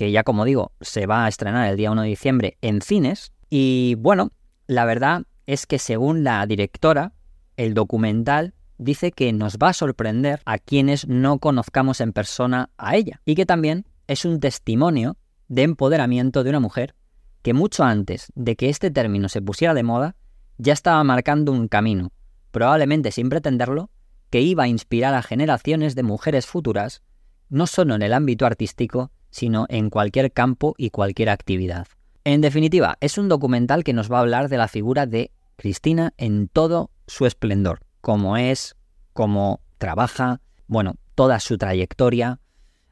que 0.00 0.10
ya 0.10 0.24
como 0.24 0.46
digo 0.46 0.72
se 0.80 1.04
va 1.04 1.26
a 1.26 1.28
estrenar 1.28 1.68
el 1.68 1.76
día 1.76 1.90
1 1.90 2.00
de 2.00 2.08
diciembre 2.08 2.56
en 2.62 2.80
cines. 2.80 3.32
Y 3.50 3.96
bueno, 3.98 4.32
la 4.66 4.86
verdad 4.86 5.24
es 5.44 5.66
que 5.66 5.78
según 5.78 6.24
la 6.24 6.46
directora, 6.46 7.12
el 7.58 7.74
documental 7.74 8.54
dice 8.78 9.12
que 9.12 9.30
nos 9.34 9.58
va 9.58 9.68
a 9.68 9.72
sorprender 9.74 10.40
a 10.46 10.56
quienes 10.56 11.06
no 11.06 11.38
conozcamos 11.38 12.00
en 12.00 12.14
persona 12.14 12.70
a 12.78 12.96
ella 12.96 13.20
y 13.26 13.34
que 13.34 13.44
también 13.44 13.84
es 14.06 14.24
un 14.24 14.40
testimonio 14.40 15.18
de 15.48 15.64
empoderamiento 15.64 16.44
de 16.44 16.48
una 16.48 16.60
mujer 16.60 16.94
que 17.42 17.52
mucho 17.52 17.84
antes 17.84 18.32
de 18.34 18.56
que 18.56 18.70
este 18.70 18.90
término 18.90 19.28
se 19.28 19.42
pusiera 19.42 19.74
de 19.74 19.82
moda, 19.82 20.16
ya 20.56 20.72
estaba 20.72 21.04
marcando 21.04 21.52
un 21.52 21.68
camino, 21.68 22.10
probablemente 22.52 23.12
sin 23.12 23.28
pretenderlo, 23.28 23.90
que 24.30 24.40
iba 24.40 24.62
a 24.62 24.68
inspirar 24.68 25.12
a 25.12 25.20
generaciones 25.20 25.94
de 25.94 26.04
mujeres 26.04 26.46
futuras, 26.46 27.02
no 27.50 27.66
solo 27.66 27.94
en 27.96 28.00
el 28.00 28.14
ámbito 28.14 28.46
artístico, 28.46 29.10
sino 29.30 29.66
en 29.68 29.90
cualquier 29.90 30.32
campo 30.32 30.74
y 30.76 30.90
cualquier 30.90 31.30
actividad. 31.30 31.86
En 32.24 32.40
definitiva, 32.40 32.96
es 33.00 33.18
un 33.18 33.28
documental 33.28 33.84
que 33.84 33.92
nos 33.92 34.10
va 34.10 34.18
a 34.18 34.20
hablar 34.20 34.48
de 34.48 34.58
la 34.58 34.68
figura 34.68 35.06
de 35.06 35.32
Cristina 35.56 36.12
en 36.16 36.48
todo 36.48 36.90
su 37.06 37.26
esplendor, 37.26 37.80
cómo 38.00 38.36
es, 38.36 38.76
cómo 39.12 39.60
trabaja, 39.78 40.40
bueno, 40.66 40.96
toda 41.14 41.40
su 41.40 41.58
trayectoria. 41.58 42.40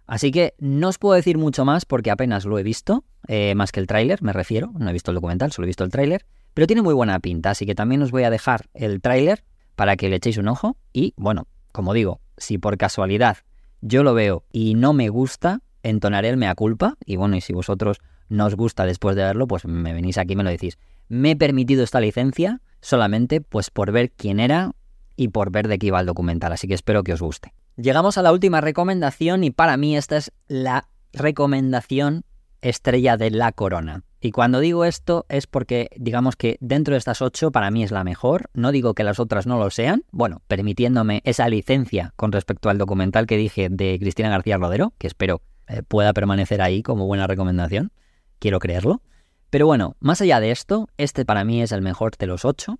Así 0.06 0.30
que 0.30 0.54
no 0.58 0.88
os 0.88 0.98
puedo 0.98 1.14
decir 1.14 1.38
mucho 1.38 1.64
más 1.64 1.84
porque 1.84 2.10
apenas 2.10 2.44
lo 2.44 2.58
he 2.58 2.62
visto, 2.62 3.04
eh, 3.26 3.54
más 3.54 3.72
que 3.72 3.80
el 3.80 3.86
tráiler, 3.86 4.22
me 4.22 4.32
refiero, 4.32 4.72
no 4.78 4.88
he 4.88 4.92
visto 4.92 5.10
el 5.10 5.16
documental, 5.16 5.52
solo 5.52 5.66
he 5.66 5.68
visto 5.68 5.84
el 5.84 5.90
tráiler, 5.90 6.24
pero 6.54 6.66
tiene 6.66 6.82
muy 6.82 6.94
buena 6.94 7.20
pinta, 7.20 7.50
así 7.50 7.66
que 7.66 7.74
también 7.74 8.02
os 8.02 8.10
voy 8.10 8.24
a 8.24 8.30
dejar 8.30 8.68
el 8.74 9.00
tráiler 9.00 9.44
para 9.76 9.96
que 9.96 10.08
le 10.08 10.16
echéis 10.16 10.38
un 10.38 10.48
ojo 10.48 10.76
y, 10.92 11.14
bueno, 11.16 11.46
como 11.72 11.92
digo, 11.92 12.20
si 12.36 12.58
por 12.58 12.76
casualidad 12.78 13.38
yo 13.80 14.02
lo 14.02 14.14
veo 14.14 14.44
y 14.50 14.74
no 14.74 14.92
me 14.92 15.08
gusta, 15.08 15.60
entonaré 15.82 16.28
el 16.28 16.36
mea 16.36 16.54
culpa 16.54 16.96
y 17.04 17.16
bueno, 17.16 17.36
y 17.36 17.40
si 17.40 17.52
vosotros 17.52 17.98
no 18.28 18.46
os 18.46 18.54
gusta 18.54 18.84
después 18.84 19.16
de 19.16 19.22
verlo, 19.22 19.46
pues 19.46 19.64
me 19.64 19.92
venís 19.92 20.18
aquí 20.18 20.34
y 20.34 20.36
me 20.36 20.44
lo 20.44 20.50
decís. 20.50 20.78
Me 21.08 21.32
he 21.32 21.36
permitido 21.36 21.82
esta 21.82 22.00
licencia 22.00 22.60
solamente 22.80 23.40
pues 23.40 23.70
por 23.70 23.92
ver 23.92 24.10
quién 24.10 24.40
era 24.40 24.72
y 25.16 25.28
por 25.28 25.50
ver 25.50 25.68
de 25.68 25.78
qué 25.78 25.88
iba 25.88 26.00
el 26.00 26.06
documental, 26.06 26.52
así 26.52 26.68
que 26.68 26.74
espero 26.74 27.02
que 27.02 27.12
os 27.12 27.20
guste. 27.20 27.52
Llegamos 27.76 28.18
a 28.18 28.22
la 28.22 28.32
última 28.32 28.60
recomendación 28.60 29.44
y 29.44 29.50
para 29.50 29.76
mí 29.76 29.96
esta 29.96 30.16
es 30.16 30.32
la 30.46 30.88
recomendación 31.12 32.24
estrella 32.60 33.16
de 33.16 33.30
la 33.30 33.52
corona. 33.52 34.02
Y 34.20 34.32
cuando 34.32 34.58
digo 34.58 34.84
esto 34.84 35.26
es 35.28 35.46
porque 35.46 35.90
digamos 35.96 36.34
que 36.34 36.56
dentro 36.60 36.94
de 36.94 36.98
estas 36.98 37.22
ocho 37.22 37.52
para 37.52 37.70
mí 37.70 37.84
es 37.84 37.92
la 37.92 38.02
mejor, 38.02 38.50
no 38.52 38.72
digo 38.72 38.94
que 38.94 39.04
las 39.04 39.20
otras 39.20 39.46
no 39.46 39.58
lo 39.58 39.70
sean, 39.70 40.04
bueno, 40.10 40.42
permitiéndome 40.48 41.20
esa 41.24 41.48
licencia 41.48 42.12
con 42.16 42.32
respecto 42.32 42.68
al 42.68 42.78
documental 42.78 43.26
que 43.26 43.36
dije 43.36 43.68
de 43.70 43.96
Cristina 44.00 44.28
García 44.28 44.58
Rodero, 44.58 44.92
que 44.98 45.06
espero 45.06 45.40
eh, 45.68 45.82
pueda 45.82 46.12
permanecer 46.12 46.62
ahí 46.62 46.82
como 46.82 47.06
buena 47.06 47.26
recomendación. 47.26 47.92
Quiero 48.38 48.58
creerlo. 48.58 49.02
Pero 49.50 49.66
bueno, 49.66 49.96
más 50.00 50.20
allá 50.20 50.40
de 50.40 50.50
esto, 50.50 50.88
este 50.98 51.24
para 51.24 51.44
mí 51.44 51.62
es 51.62 51.72
el 51.72 51.82
mejor 51.82 52.16
de 52.16 52.26
los 52.26 52.44
ocho, 52.44 52.78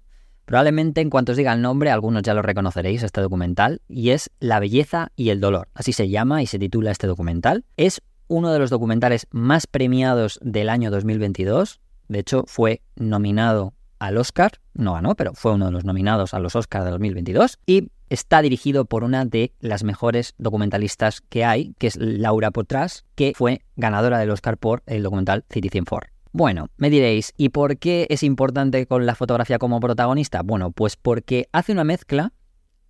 Probablemente 0.48 1.02
en 1.02 1.10
cuanto 1.10 1.32
os 1.32 1.36
diga 1.36 1.52
el 1.52 1.60
nombre, 1.60 1.90
algunos 1.90 2.22
ya 2.22 2.32
lo 2.32 2.40
reconoceréis, 2.40 3.02
este 3.02 3.20
documental, 3.20 3.82
y 3.86 4.10
es 4.10 4.30
La 4.40 4.60
belleza 4.60 5.12
y 5.14 5.28
el 5.28 5.40
dolor. 5.40 5.68
Así 5.74 5.92
se 5.92 6.08
llama 6.08 6.42
y 6.42 6.46
se 6.46 6.58
titula 6.58 6.90
este 6.90 7.06
documental. 7.06 7.66
Es 7.76 8.00
uno 8.28 8.50
de 8.50 8.58
los 8.58 8.70
documentales 8.70 9.26
más 9.30 9.66
premiados 9.66 10.40
del 10.42 10.70
año 10.70 10.90
2022. 10.90 11.80
De 12.08 12.18
hecho, 12.20 12.44
fue 12.46 12.80
nominado 12.96 13.74
al 13.98 14.16
Oscar, 14.16 14.52
no 14.72 14.94
ganó, 14.94 15.16
pero 15.16 15.34
fue 15.34 15.52
uno 15.52 15.66
de 15.66 15.72
los 15.72 15.84
nominados 15.84 16.32
a 16.32 16.38
los 16.38 16.56
Oscars 16.56 16.86
de 16.86 16.92
2022. 16.92 17.58
Y 17.66 17.90
está 18.10 18.42
dirigido 18.42 18.84
por 18.84 19.04
una 19.04 19.24
de 19.24 19.52
las 19.60 19.84
mejores 19.84 20.34
documentalistas 20.38 21.20
que 21.20 21.44
hay, 21.44 21.74
que 21.78 21.88
es 21.88 21.96
Laura 21.96 22.50
Potras, 22.50 23.04
que 23.14 23.32
fue 23.34 23.62
ganadora 23.76 24.18
del 24.18 24.30
Oscar 24.30 24.58
por 24.58 24.82
el 24.86 25.02
documental 25.02 25.44
Citizen 25.50 25.86
Four. 25.86 26.10
Bueno, 26.32 26.68
me 26.76 26.90
diréis, 26.90 27.32
¿y 27.36 27.48
por 27.48 27.78
qué 27.78 28.06
es 28.10 28.22
importante 28.22 28.86
con 28.86 29.06
la 29.06 29.14
fotografía 29.14 29.58
como 29.58 29.80
protagonista? 29.80 30.42
Bueno, 30.42 30.70
pues 30.70 30.96
porque 30.96 31.48
hace 31.52 31.72
una 31.72 31.84
mezcla 31.84 32.32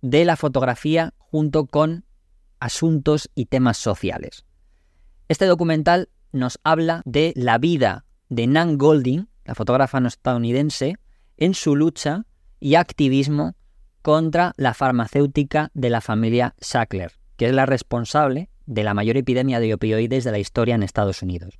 de 0.01 0.25
la 0.25 0.35
fotografía 0.35 1.13
junto 1.17 1.65
con 1.65 2.05
asuntos 2.59 3.29
y 3.35 3.45
temas 3.45 3.77
sociales. 3.77 4.45
Este 5.29 5.45
documental 5.45 6.09
nos 6.31 6.59
habla 6.63 7.01
de 7.05 7.33
la 7.35 7.57
vida 7.57 8.05
de 8.29 8.47
Nan 8.47 8.77
Golding, 8.77 9.27
la 9.45 9.55
fotógrafa 9.55 9.99
estadounidense, 10.05 10.95
en 11.37 11.53
su 11.53 11.75
lucha 11.75 12.25
y 12.59 12.75
activismo 12.75 13.55
contra 14.01 14.53
la 14.57 14.73
farmacéutica 14.73 15.71
de 15.73 15.89
la 15.89 16.01
familia 16.01 16.55
Sackler, 16.59 17.13
que 17.37 17.47
es 17.47 17.53
la 17.53 17.65
responsable 17.65 18.49
de 18.65 18.83
la 18.83 18.93
mayor 18.93 19.17
epidemia 19.17 19.59
de 19.59 19.73
opioides 19.73 20.23
de 20.23 20.31
la 20.31 20.39
historia 20.39 20.75
en 20.75 20.83
Estados 20.83 21.21
Unidos. 21.21 21.59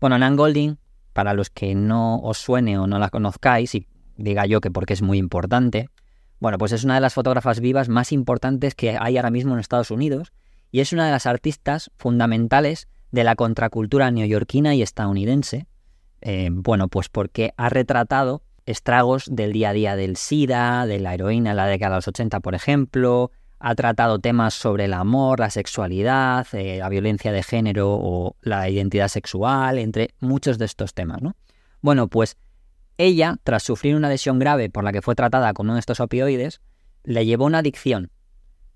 Bueno, 0.00 0.18
Nan 0.18 0.36
Golding, 0.36 0.78
para 1.12 1.34
los 1.34 1.50
que 1.50 1.74
no 1.74 2.18
os 2.20 2.38
suene 2.38 2.78
o 2.78 2.86
no 2.86 2.98
la 2.98 3.10
conozcáis, 3.10 3.74
y 3.74 3.86
diga 4.16 4.46
yo 4.46 4.60
que 4.60 4.70
porque 4.70 4.94
es 4.94 5.02
muy 5.02 5.18
importante, 5.18 5.88
bueno, 6.38 6.58
pues 6.58 6.72
es 6.72 6.84
una 6.84 6.96
de 6.96 7.00
las 7.00 7.14
fotógrafas 7.14 7.60
vivas 7.60 7.88
más 7.88 8.12
importantes 8.12 8.74
que 8.74 8.96
hay 8.98 9.16
ahora 9.16 9.30
mismo 9.30 9.54
en 9.54 9.60
Estados 9.60 9.90
Unidos 9.90 10.32
y 10.70 10.80
es 10.80 10.92
una 10.92 11.06
de 11.06 11.12
las 11.12 11.26
artistas 11.26 11.90
fundamentales 11.96 12.88
de 13.10 13.24
la 13.24 13.36
contracultura 13.36 14.10
neoyorquina 14.10 14.74
y 14.74 14.82
estadounidense. 14.82 15.66
Eh, 16.20 16.50
bueno, 16.52 16.88
pues 16.88 17.08
porque 17.08 17.54
ha 17.56 17.68
retratado 17.68 18.42
estragos 18.66 19.24
del 19.30 19.52
día 19.52 19.70
a 19.70 19.72
día 19.72 19.96
del 19.96 20.16
SIDA, 20.16 20.86
de 20.86 21.00
la 21.00 21.14
heroína 21.14 21.50
en 21.50 21.56
la 21.56 21.66
década 21.66 21.94
de 21.94 21.98
los 21.98 22.08
80, 22.08 22.40
por 22.40 22.54
ejemplo. 22.54 23.30
Ha 23.58 23.74
tratado 23.74 24.18
temas 24.18 24.52
sobre 24.52 24.84
el 24.84 24.92
amor, 24.92 25.40
la 25.40 25.48
sexualidad, 25.48 26.46
eh, 26.52 26.78
la 26.78 26.90
violencia 26.90 27.32
de 27.32 27.42
género 27.42 27.88
o 27.90 28.36
la 28.42 28.68
identidad 28.68 29.08
sexual, 29.08 29.78
entre 29.78 30.10
muchos 30.20 30.58
de 30.58 30.66
estos 30.66 30.92
temas, 30.92 31.22
¿no? 31.22 31.36
Bueno, 31.80 32.08
pues 32.08 32.36
ella, 32.98 33.38
tras 33.44 33.62
sufrir 33.62 33.96
una 33.96 34.08
lesión 34.10 34.38
grave 34.38 34.68
por 34.68 34.84
la 34.84 34.92
que 34.92 35.00
fue 35.00 35.14
tratada 35.14 35.54
con 35.54 35.66
uno 35.66 35.74
de 35.74 35.80
estos 35.80 36.00
opioides, 36.00 36.60
le 37.04 37.24
llevó 37.24 37.46
una 37.46 37.58
adicción 37.58 38.10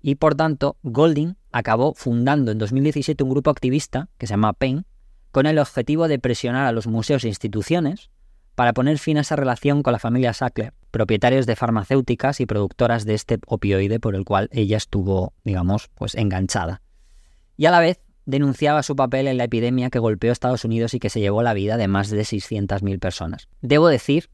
y 0.01 0.15
por 0.15 0.35
tanto 0.35 0.77
Golding 0.83 1.35
acabó 1.51 1.93
fundando 1.93 2.51
en 2.51 2.57
2017 2.57 3.23
un 3.23 3.29
grupo 3.29 3.49
activista 3.49 4.09
que 4.17 4.27
se 4.27 4.33
llama 4.33 4.53
PAIN 4.53 4.85
con 5.31 5.45
el 5.45 5.59
objetivo 5.59 6.07
de 6.07 6.19
presionar 6.19 6.65
a 6.65 6.71
los 6.71 6.87
museos 6.87 7.23
e 7.23 7.27
instituciones 7.27 8.09
para 8.55 8.73
poner 8.73 8.99
fin 8.99 9.17
a 9.17 9.21
esa 9.21 9.35
relación 9.35 9.83
con 9.83 9.93
la 9.93 9.99
familia 9.99 10.33
Sackler, 10.33 10.73
propietarios 10.91 11.45
de 11.45 11.55
farmacéuticas 11.55 12.39
y 12.39 12.45
productoras 12.45 13.05
de 13.05 13.13
este 13.13 13.39
opioide 13.47 13.99
por 13.99 14.15
el 14.15 14.25
cual 14.25 14.49
ella 14.51 14.77
estuvo, 14.77 15.33
digamos, 15.43 15.89
pues 15.95 16.15
enganchada. 16.15 16.81
Y 17.57 17.65
a 17.65 17.71
la 17.71 17.79
vez 17.79 18.01
denunciaba 18.25 18.83
su 18.83 18.95
papel 18.95 19.27
en 19.27 19.37
la 19.37 19.45
epidemia 19.45 19.89
que 19.89 19.99
golpeó 19.99 20.31
Estados 20.31 20.65
Unidos 20.65 20.93
y 20.93 20.99
que 20.99 21.09
se 21.09 21.19
llevó 21.19 21.43
la 21.43 21.53
vida 21.53 21.77
de 21.77 21.87
más 21.87 22.09
de 22.09 22.21
600.000 22.21 22.99
personas. 22.99 23.47
Debo 23.61 23.87
decir 23.87 24.29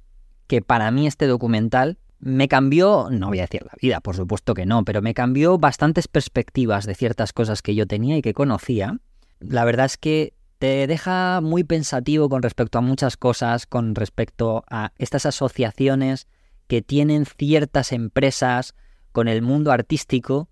que 0.47 0.61
para 0.61 0.89
mí 0.91 1.07
este 1.07 1.27
documental 1.27 1.97
me 2.19 2.47
cambió, 2.47 3.09
no 3.11 3.27
voy 3.27 3.39
a 3.39 3.43
decir 3.43 3.63
la 3.63 3.73
vida, 3.79 3.99
por 4.01 4.15
supuesto 4.15 4.53
que 4.53 4.65
no, 4.65 4.83
pero 4.83 5.01
me 5.01 5.13
cambió 5.13 5.57
bastantes 5.57 6.07
perspectivas 6.07 6.85
de 6.85 6.95
ciertas 6.95 7.31
cosas 7.31 7.61
que 7.61 7.75
yo 7.75 7.85
tenía 7.85 8.17
y 8.17 8.21
que 8.21 8.33
conocía. 8.33 8.97
La 9.39 9.65
verdad 9.65 9.85
es 9.85 9.97
que 9.97 10.33
te 10.59 10.87
deja 10.87 11.39
muy 11.41 11.63
pensativo 11.63 12.29
con 12.29 12.41
respecto 12.41 12.77
a 12.77 12.81
muchas 12.81 13.17
cosas, 13.17 13.65
con 13.65 13.95
respecto 13.95 14.63
a 14.69 14.91
estas 14.97 15.25
asociaciones 15.25 16.27
que 16.67 16.81
tienen 16.81 17.25
ciertas 17.25 17.91
empresas 17.91 18.75
con 19.11 19.27
el 19.27 19.41
mundo 19.41 19.71
artístico 19.71 20.49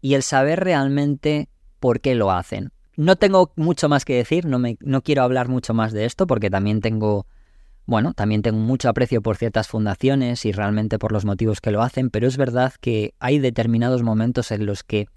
y 0.00 0.14
el 0.14 0.22
saber 0.22 0.60
realmente 0.60 1.48
por 1.80 2.00
qué 2.00 2.14
lo 2.14 2.30
hacen. 2.30 2.72
No 2.96 3.16
tengo 3.16 3.52
mucho 3.56 3.88
más 3.88 4.04
que 4.04 4.14
decir, 4.14 4.46
no, 4.46 4.58
me, 4.58 4.78
no 4.80 5.02
quiero 5.02 5.22
hablar 5.22 5.48
mucho 5.48 5.74
más 5.74 5.92
de 5.92 6.04
esto 6.04 6.26
porque 6.26 6.48
también 6.48 6.80
tengo, 6.80 7.26
bueno, 7.84 8.14
también 8.14 8.42
tengo 8.42 8.58
mucho 8.58 8.88
aprecio 8.88 9.22
por 9.22 9.36
ciertas 9.36 9.68
fundaciones 9.68 10.44
y 10.46 10.52
realmente 10.52 10.98
por 10.98 11.12
los 11.12 11.24
motivos 11.24 11.60
que 11.60 11.72
lo 11.72 11.82
hacen, 11.82 12.10
pero 12.10 12.26
es 12.26 12.36
verdad 12.36 12.72
que 12.80 13.14
hay 13.18 13.38
determinados 13.38 14.02
momentos 14.02 14.50
en 14.50 14.64
los 14.64 14.82
que 14.82 15.08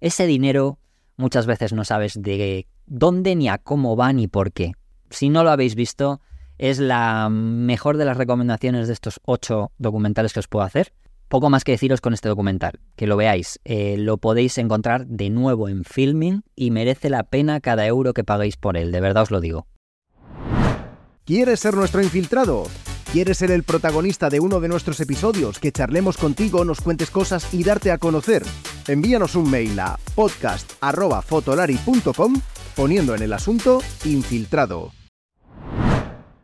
ese 0.00 0.26
dinero 0.26 0.78
muchas 1.16 1.46
veces 1.46 1.72
no 1.72 1.84
sabes 1.84 2.20
de 2.20 2.66
dónde 2.90 3.36
ni 3.36 3.48
a 3.48 3.56
cómo 3.56 3.96
va 3.96 4.12
ni 4.12 4.26
por 4.26 4.52
qué. 4.52 4.72
Si 5.08 5.30
no 5.30 5.42
lo 5.42 5.50
habéis 5.50 5.74
visto, 5.74 6.20
es 6.58 6.78
la 6.78 7.30
mejor 7.30 7.96
de 7.96 8.04
las 8.04 8.18
recomendaciones 8.18 8.86
de 8.88 8.92
estos 8.92 9.20
ocho 9.24 9.72
documentales 9.78 10.34
que 10.34 10.40
os 10.40 10.48
puedo 10.48 10.64
hacer. 10.64 10.92
Poco 11.28 11.48
más 11.48 11.62
que 11.62 11.72
deciros 11.72 12.00
con 12.00 12.12
este 12.12 12.28
documental, 12.28 12.80
que 12.96 13.06
lo 13.06 13.16
veáis. 13.16 13.60
Eh, 13.64 13.96
lo 13.96 14.18
podéis 14.18 14.58
encontrar 14.58 15.06
de 15.06 15.30
nuevo 15.30 15.68
en 15.68 15.84
Filming 15.84 16.42
y 16.56 16.72
merece 16.72 17.08
la 17.08 17.22
pena 17.22 17.60
cada 17.60 17.86
euro 17.86 18.12
que 18.12 18.24
paguéis 18.24 18.56
por 18.56 18.76
él, 18.76 18.90
de 18.90 19.00
verdad 19.00 19.22
os 19.22 19.30
lo 19.30 19.40
digo. 19.40 19.66
¿Quieres 21.24 21.60
ser 21.60 21.74
nuestro 21.74 22.02
infiltrado? 22.02 22.64
¿Quieres 23.12 23.38
ser 23.38 23.52
el 23.52 23.62
protagonista 23.62 24.28
de 24.28 24.40
uno 24.40 24.58
de 24.58 24.68
nuestros 24.68 24.98
episodios, 24.98 25.60
que 25.60 25.70
charlemos 25.70 26.16
contigo, 26.16 26.64
nos 26.64 26.80
cuentes 26.80 27.10
cosas 27.10 27.54
y 27.54 27.62
darte 27.62 27.92
a 27.92 27.98
conocer? 27.98 28.42
Envíanos 28.88 29.36
un 29.36 29.50
mail 29.50 29.78
a 29.78 29.98
podcast.fotolari.com 30.14 32.40
poniendo 32.74 33.14
en 33.14 33.22
el 33.22 33.32
asunto 33.32 33.80
infiltrado. 34.04 34.92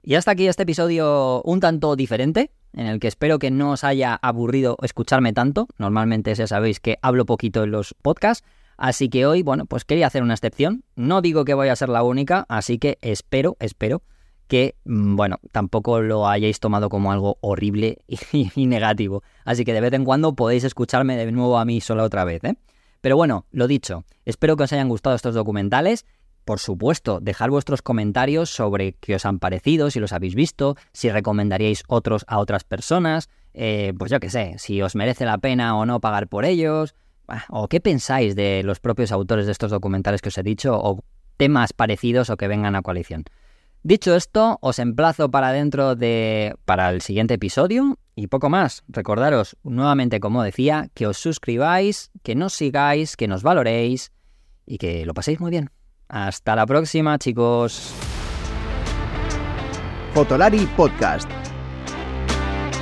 Y 0.03 0.15
hasta 0.15 0.31
aquí 0.33 0.47
este 0.47 0.63
episodio 0.63 1.43
un 1.43 1.61
tanto 1.61 1.97
diferente, 1.97 2.51
en 2.73 2.87
el 2.87 3.01
que 3.01 3.09
espero 3.09 3.39
que 3.39 3.51
no 3.51 3.73
os 3.73 3.83
haya 3.83 4.15
aburrido 4.15 4.77
escucharme 4.83 5.33
tanto. 5.33 5.67
Normalmente 5.79 6.35
ya 6.35 6.47
sabéis 6.47 6.79
que 6.79 6.99
hablo 7.03 7.27
poquito 7.27 7.65
en 7.65 7.73
los 7.73 7.95
podcasts. 8.03 8.47
Así 8.77 9.09
que 9.09 9.27
hoy, 9.27 9.43
bueno, 9.43 9.67
pues 9.67 9.85
quería 9.85 10.07
hacer 10.07 10.23
una 10.23 10.35
excepción. 10.35 10.85
No 10.95 11.23
digo 11.23 11.45
que 11.45 11.55
voy 11.55 11.69
a 11.69 11.77
ser 11.77 11.89
la 11.89 12.03
única, 12.03 12.45
así 12.49 12.79
que 12.79 12.99
espero, 13.01 13.57
espero 13.59 14.03
que, 14.49 14.77
mm, 14.85 15.17
bueno, 15.17 15.39
tampoco 15.53 16.01
lo 16.01 16.29
hayáis 16.29 16.61
tomado 16.61 16.89
como 16.89 17.13
algo 17.13 17.39
horrible 17.41 17.99
y, 18.33 18.67
negativo. 18.67 19.23
Así 19.45 19.65
que 19.65 19.73
de 19.73 19.81
vez 19.81 19.93
en 19.93 20.05
cuando 20.05 20.35
podéis 20.35 20.65
escucharme 20.65 21.17
de 21.17 21.31
nuevo 21.33 21.59
a 21.59 21.65
mí 21.65 21.81
sola 21.81 22.05
otra 22.05 22.25
vez, 22.25 22.45
¿eh? 22.45 22.55
Pero 23.01 23.17
bueno, 23.17 23.47
lo 23.53 23.69
dicho, 23.69 24.05
espero 24.25 24.57
que 24.57 24.65
os 24.65 24.73
hayan 24.73 24.89
gustado 24.89 25.15
estos 25.15 25.35
documentales. 25.35 26.07
Por 26.45 26.61
supuesto, 26.61 27.21
dejar 27.21 27.51
vuestros 27.51 27.83
comentarios 27.83 28.51
sobre 28.51 28.93
qué 28.95 29.17
os 29.17 29.27
han 29.27 29.39
parecido, 29.39 29.91
si 29.91 30.01
los 30.01 30.13
habéis 30.13 30.35
visto, 30.35 30.77
si 30.93 31.11
recomendaríais 31.11 31.83
otros 31.89 32.25
a 32.29 32.39
otras 32.39 32.65
personas, 32.65 33.29
eh, 33.53 33.93
pues 33.99 34.11
yo 34.11 34.21
qué 34.21 34.31
sé, 34.31 34.55
si 34.59 34.81
os 34.81 34.95
merece 34.95 35.25
la 35.25 35.39
pena 35.39 35.77
o 35.77 35.87
no 35.87 36.01
pagar 36.01 36.29
por 36.29 36.45
ellos, 36.45 36.95
o 37.49 37.69
qué 37.69 37.81
pensáis 37.81 38.37
de 38.37 38.63
los 38.63 38.81
propios 38.81 39.13
autores 39.13 39.47
de 39.47 39.53
estos 39.53 39.71
documentales 39.71 40.23
que 40.23 40.29
os 40.29 40.39
he 40.39 40.43
dicho, 40.43 40.79
o 40.79 41.03
temas 41.37 41.73
parecidos 41.73 42.31
o 42.31 42.37
que 42.37 42.49
vengan 42.49 42.77
a 42.77 42.83
coalición. 42.83 43.25
Dicho 43.87 44.17
esto, 44.17 44.59
os 44.63 44.81
emplazo 44.81 45.31
para 45.31 45.53
dentro 45.53 45.95
de. 45.95 46.57
para 46.65 46.91
el 46.91 47.03
siguiente 47.03 47.35
episodio 47.35 48.01
y 48.17 48.27
poco 48.27 48.51
más. 48.51 48.83
Recordaros 48.89 49.57
nuevamente, 49.63 50.19
como 50.19 50.43
decía, 50.43 50.89
que 50.93 51.07
os 51.07 51.19
suscribáis, 51.19 52.11
que 52.25 52.35
nos 52.35 52.53
sigáis, 52.53 53.17
que 53.17 53.29
nos 53.29 53.45
valoréis 53.45 54.11
y 54.67 54.79
que 54.79 55.07
lo 55.07 55.15
paséis 55.15 55.39
muy 55.39 55.53
bien. 55.53 55.71
Hasta 56.09 56.57
la 56.57 56.67
próxima, 56.67 57.17
chicos. 57.21 57.95
Fotolari 60.15 60.67
Podcast. 60.77 61.31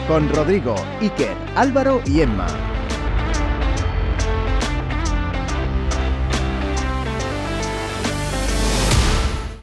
Con 0.08 0.30
Rodrigo, 0.30 0.74
Iker, 1.02 1.36
Álvaro 1.54 2.00
y 2.06 2.22
Emma. 2.22 2.46